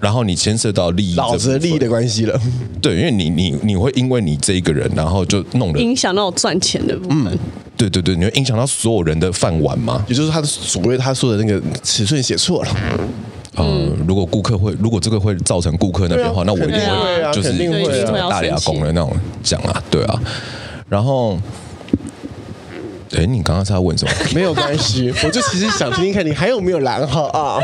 [0.00, 2.40] 然后你牵涉到利益老子的利益的关系了。
[2.80, 7.38] 对，因为你你你会因为你这一个人，然后就弄得影响到赚钱的部分。
[7.76, 10.04] 对对对，你会影响到所有人的饭碗吗？
[10.08, 12.76] 也就是他的所谓他说的那个尺寸写错了。
[13.56, 20.20] 嗯，如果顾客会，如果这个会造成顾客那边的话，那我一定会就是一定会要大牙公的那种讲啊，对啊，
[20.88, 21.38] 然后。
[23.16, 24.12] 哎，你刚刚是要问什么？
[24.32, 27.58] 没有关系，我就其实想听听看你还有没有蓝号啊？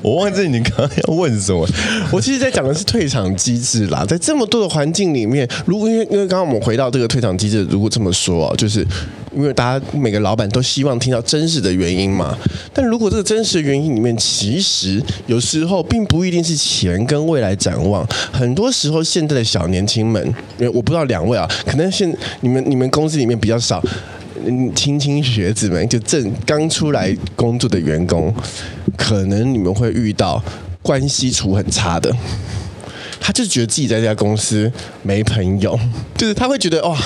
[0.00, 1.66] 我忘记你刚刚要问什么。
[2.12, 8.86] 我其实在讲的是退场机制啦，在这么多的环境里面，如果因为因为刚刚我们回到这个退场机制，如果这么说啊，就是
[9.34, 12.38] 因为大家每个老板都希望听到真实的原因嘛。
[12.72, 20.24] 但如果这个真实的原因里面，其实有时候并不一定是钱跟未来展望，很多时候现在的小年轻们，
[20.56, 23.82] 因为我不知道两位啊，可能现你们你们公司里面比较少。
[24.44, 28.34] 嗯，青青学子们就正刚出来工作的员工，
[28.96, 30.42] 可能你们会遇到
[30.82, 32.10] 关系处很差的，
[33.20, 34.70] 他就觉得自己在这家公司
[35.02, 35.78] 没朋友，
[36.16, 36.98] 就是他会觉得哇，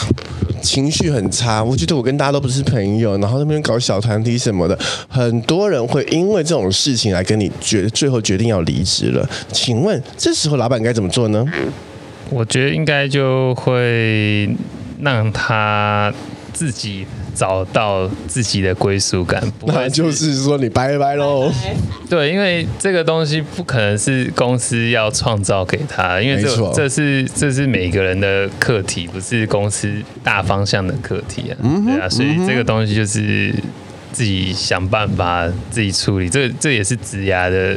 [0.63, 1.63] 情绪很差。
[1.63, 9.29] 我觉得我跟大家都不是朋友，然后那边搞小团体什么的，很多人会因为这种事情来跟你决，最后决定要离职了。
[9.53, 11.45] 请问这时候老板该怎么做呢？
[12.31, 14.51] 我觉得应该就会
[15.01, 16.13] 让他
[16.59, 17.07] 自己。
[17.35, 21.49] 找到自己的归属感， 那就是说你拜拜喽。
[22.11, 31.57] 对，因为这个东西不可能是公司要创造给他，因为这这是这是每个人的课题，不是公司大方向的课题啊。
[31.63, 33.55] 嗯对啊，所以这个东西就是
[34.11, 36.29] 自己想办法自己处理。
[36.29, 37.77] 这这也是职涯的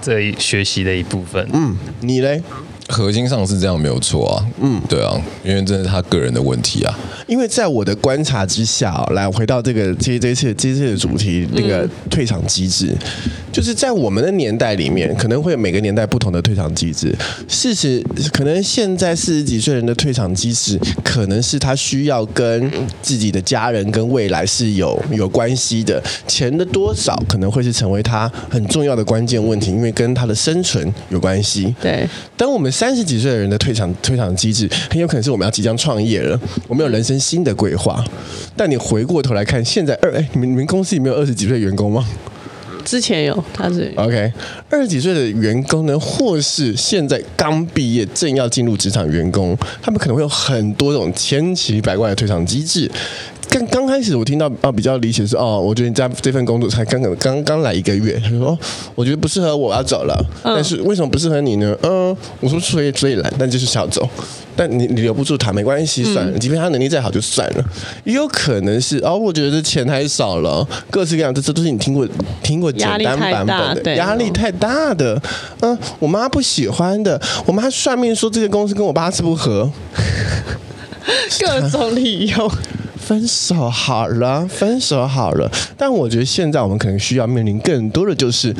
[0.00, 1.44] 这一学习的一部分。
[1.52, 2.40] 嗯，你嘞？
[2.88, 5.12] 核心上是这样没有错啊，嗯，对啊，
[5.44, 6.98] 因为这是他个人的问题啊。
[7.26, 12.94] 因为在我的观察之下，哦，来回到这个这这次这次的主题，那个退场机制，
[13.50, 17.12] 就是在我们的年代里面，可能会有每个年代不同的退场机制。
[17.48, 18.00] 事实
[18.32, 22.70] 可能现在四十几岁人的退场机制，可能是他需要跟
[23.02, 31.74] 自己的家人跟未来是有有关系的，钱的多少可能会是成为他很重要的关键问题，因为跟他的生存有关系。
[31.82, 32.70] 对，当我们。
[32.76, 38.04] 三十几岁的人的退场退场机制，很有可能是我们要即将创业了，我们有人生新的规划。
[38.54, 42.06] 但你回过头来看，现在二哎，你们你们公司里面有二十几岁员工吗？
[42.86, 44.32] 之前有，他是 OK，
[44.70, 52.88] 二十几岁的员工呢，或是现在刚毕业正要进入职场员工，他们可能会有很多种千奇百怪的退场机制。
[53.48, 58.56] 刚刚开始我听到啊比较理解是哦，我觉得你在这份工作才刚刚刚刚来一个月，他说
[58.94, 60.24] 我觉得不适合我，我要走了。
[60.44, 61.76] 但是为什么不适合你呢？
[61.82, 64.08] 嗯，我说所以所以懒，但就是想走。
[64.56, 67.64] 但你你留不住他没关系，算了，即便他能力再好就算了。
[68.04, 72.08] 也有可能是哦，我觉得钱太少了，各式各样，这这都是你听过
[72.42, 75.20] 听过简单版本的，压力太大的。
[75.60, 79.70] 嗯，我妈不喜欢的，我妈算命说这个公司跟我八字不合，
[81.40, 82.50] 各种理由。
[83.06, 85.48] 分手好了，分手好了。
[85.78, 88.52] 但我觉得现在我们可能需要面临更多的就是，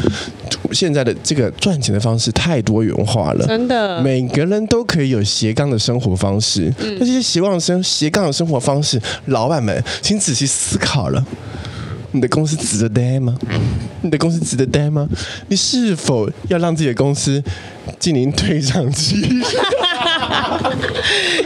[0.70, 6.72] 现在的这个赚钱的方式太多元化了，真的，每个人都可以有斜杠的生活方式。
[6.78, 11.26] 那这些斜杠生斜杠的生活方式，老板们请仔细思考了。
[12.12, 13.34] 你的公司值得待吗？
[14.02, 15.06] 你的公司值得待吗？
[15.48, 17.42] 你是否要让自己的公司
[17.98, 19.16] 进行退场期？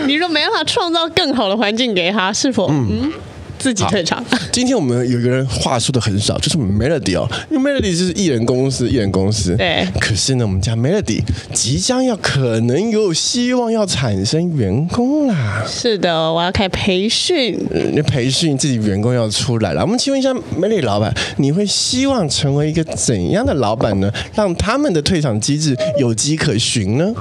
[0.06, 2.86] 你若没办法创造更好的环境给他，是否嗯？
[2.90, 3.12] 嗯
[3.60, 4.24] 自己退场。
[4.50, 9.54] 今天我们有一个人话说的很少，就是我们 Melody 哦，因为 Melody 就是艺人公司，艺人公司。
[9.56, 9.86] 对。
[10.00, 15.62] 可是呢，我们家 Melody 即将要可能有希望要产生员工啦。
[15.68, 17.54] 是的，我要开培训。
[17.70, 19.82] 你、嗯、培训自己员工要出来了。
[19.82, 24.10] 我们请问一下 Melody 老板，你会希望成为一个怎样的老板呢？
[24.34, 27.12] 让他们的退场机制有迹可循呢？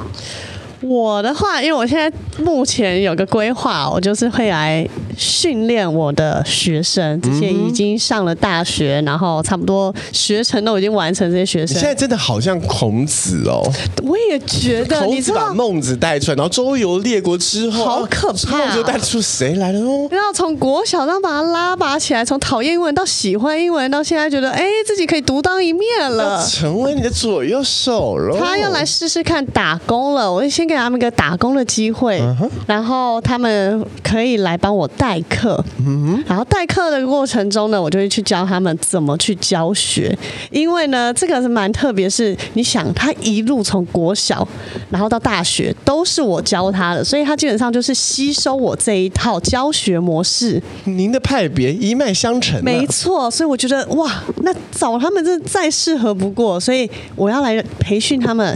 [0.82, 2.10] 我的话，因为我现在
[2.42, 4.88] 目前有个规划，我就是会来
[5.20, 11.30] 训练我的学生，这些已经上了大学，然后差不多学程都已经完成。
[11.30, 13.62] 这些学生你现在真的好像孔子哦，
[14.04, 15.02] 我也觉得。
[15.02, 18.58] 孔子把孟子带出来，然后周游列国之后，好可怕。
[18.58, 20.08] 孟子又带出谁来了哦？
[20.10, 28.40] 然后从国小到把他拉拔起来，从讨厌英文到喜欢英文，到现在觉得哎自己可以独当一面了，成为你的左右手了。
[28.40, 30.70] 他要来试试看打工了，我就先。
[30.70, 32.22] 给他们一个打工的机会，
[32.68, 40.16] 然后他们可以来帮我带代课，嗯，然后代课的过程中呢，我就会去教他们怎么去教学，
[40.52, 44.48] 因为呢，这个是蛮特别，是你想他一路从国小，
[44.92, 50.62] 然后到大学都是我教他的，所以他基本上就是吸收我这一套教学模式。
[50.84, 58.56] 您的派别一脉相承，没错，所以我觉得哇，那找他们真的再适合不过，所以我要来培训他们，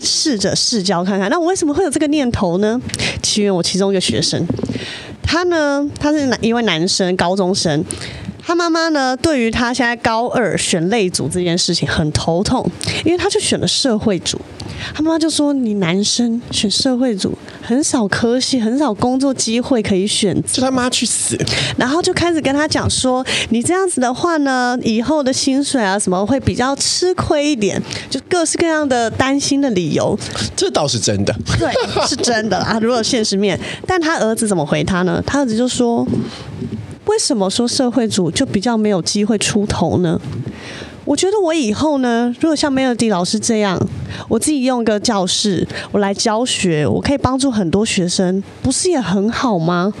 [0.00, 1.30] 试着试教看看。
[1.30, 2.78] 那我为什么会有这个念头呢？
[3.22, 4.46] 起源我其中一个学生。
[5.24, 7.84] 他呢，他是男一位男生，高中生。
[8.46, 12.70] 他妈妈呢，对于他现在高二选类组这件事情很头痛，
[13.04, 14.38] 因为他就选了社会组。
[14.94, 21.36] 他妈妈就说：“你男生选社会组，很少科系，很少工作机会可以选择。”就他妈去死！
[21.76, 30.18] 然后就开始跟他讲说：“你这样子的话呢，以后的薪水啊什么会比较吃亏一点，就各式各样的担心的理由。”
[30.56, 31.70] 这倒是真的，对，
[32.06, 32.78] 是真的啊。
[32.80, 35.22] 如果现实面，但他儿子怎么回他呢？
[35.26, 36.06] 他儿子就说。
[37.06, 40.18] 为什么说社会组就比较没有机会出头呢？
[41.04, 43.78] 我觉得我以后呢，如果像 Melody 老师这样，
[44.28, 49.92] 我自己用一个教室，我来教学，我可以帮助很多学生，不是也很好吗？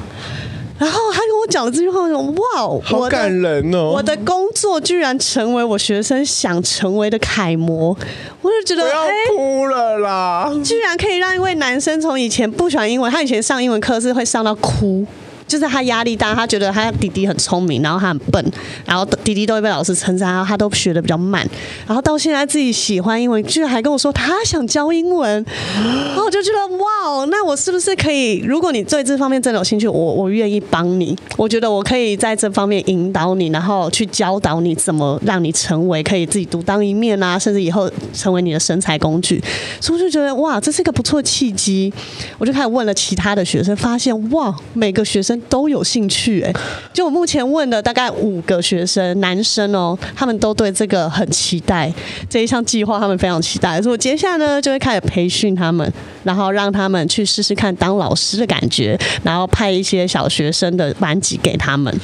[0.76, 3.92] 然后他跟我讲了这句话，我说哇，好感人哦！
[3.94, 7.96] 我的工作居然成为我学生想成为的楷模，
[8.42, 10.52] 我就觉得不要哭了啦！
[10.64, 15.06] 居然可以让一位男生从以前不喜欢英文，他以前上英文课是会上到哭。
[15.46, 18.52] 就是他压力大，他觉得他弟弟很聪明，然后他很笨，
[18.86, 21.46] 然后弟弟都会被老师称赞，然后他都学的比较慢，
[21.86, 28.38] 然后到现在自己喜欢英文，居然还跟我说他想教英文，然后我就觉得哇，那我是不是可以？
[28.38, 31.16] 如果你对这方面真的有兴趣，我我愿意帮你。
[31.36, 39.42] 我觉得我可以在这方面引导你，然后去教导你怎么让你成为可以自己独当一面啊，甚至以后成为你的生财工具。
[39.80, 41.92] 所以我就觉得哇，这是一个不错的契机。
[42.38, 45.33] 我就开始问了其他的学生，发现哇，每个学生。
[45.42, 46.60] 都有兴趣哎、欸，
[46.92, 51.92] 就我目前问的大概五个学生，男生哦，他们都对这个很期待
[52.28, 53.80] 这一项计划，他们非常期待。
[53.80, 55.90] 所以我接下来呢就会开始培训他们，
[56.22, 61.94] 然后让他们去试试看当老师的感觉，然后派一些小学生的班级给他们。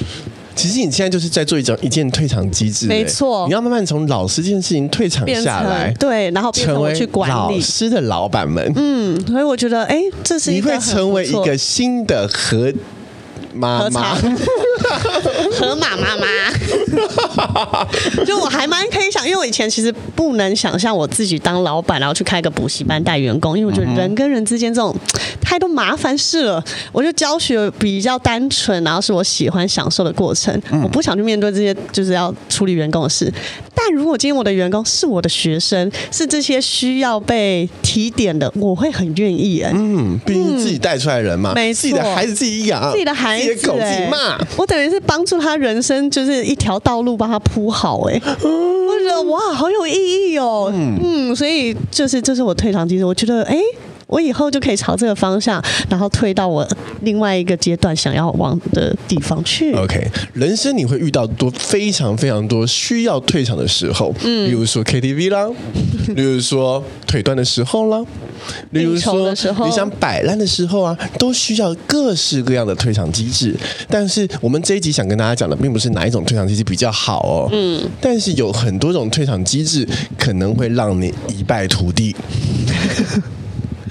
[0.56, 8.70] 其实你现在就是在做一种一件退场机制，没错，你要慢慢从老师这件事情退场下来，对，然后成为去管理老师的老板们。
[8.76, 12.72] 嗯，所以我觉得哎，这是你会成为一个新的和。
[13.54, 14.14] 妈妈，
[15.52, 16.24] 河马妈妈，
[18.24, 24.94] 就我还蛮可以想，因为我以前其实不能想象我自己当老板，然后去开个补习班带员工，因为我觉得人跟人之间这种
[25.40, 26.62] 太多麻烦事了。
[26.92, 33.32] 我觉得教学比较单纯，然后是我喜欢享受的过程，我不想去面对这些就是要处理员工的事。
[33.74, 39.72] 但如果今天我的员工是我的学生，是这些需要被提点的，我会很愿意哎。
[39.74, 43.50] 嗯，毕竟自己带出来的人嘛，没错，自己的孩子自己养，自己的孩子。
[43.66, 53.56] 狗自己骂，我等于是帮助他人生，就是一条道路帮他铺好，哎，我觉得哇，好有意义哦，嗯，所以就是这是我退场机制，我觉得哎。
[54.10, 56.66] 我以后就可以朝这个方向，然后推到我
[57.02, 59.72] 另外一个阶段想要往的地方去。
[59.74, 65.48] OK，人生你会遇到多非常非常多需要退场的时候，嗯，比如说 KTV 啦，
[66.14, 68.04] 比如说腿断的时候啦，
[68.72, 69.32] 比如说
[69.64, 73.56] 你想摆烂的时候啊，都需要各式各样的退场机制。
[73.88, 79.86] 但是我们这一集想跟大家讲的，并不是哪一种退场机制比较好哦，嗯，但是有很多种退场机制
[80.18, 82.16] 可能会让你一败涂地。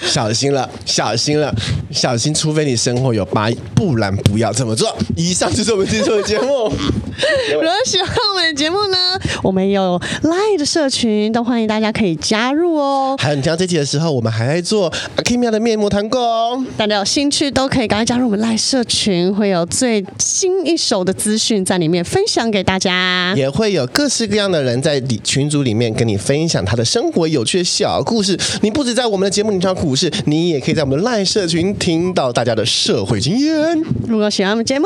[0.01, 1.53] 小心了，小心了，
[1.91, 2.33] 小心！
[2.33, 4.95] 除非你生活有八亿，不然不要这么做。
[5.15, 6.71] 以上就是我们今天的节目。
[7.51, 8.97] 如果喜欢我们的节目呢，
[9.43, 13.17] 我们有 Line 的社群，都欢迎大家可以加入哦。
[13.19, 16.63] 还有你听到这集的时候，我们还在做 Akimia 的面膜团购哦。
[16.77, 28.39] 大家有兴趣都可以赶快加入我们 Line 社群，会有最新一手的资讯在里面分享给大家，也会有各式各样的人在群组里面跟你分享他的生活有趣的小故事。
[28.61, 33.81] 你不止在我们的节目里听到故事，你也可以在我们的 Line 社群听到大家的社会经验。
[34.07, 34.85] 如果喜欢我们节目，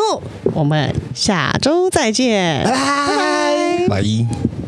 [0.54, 2.64] 我们下周再见。
[2.64, 3.88] 拜拜。
[3.88, 4.62] 拜拜。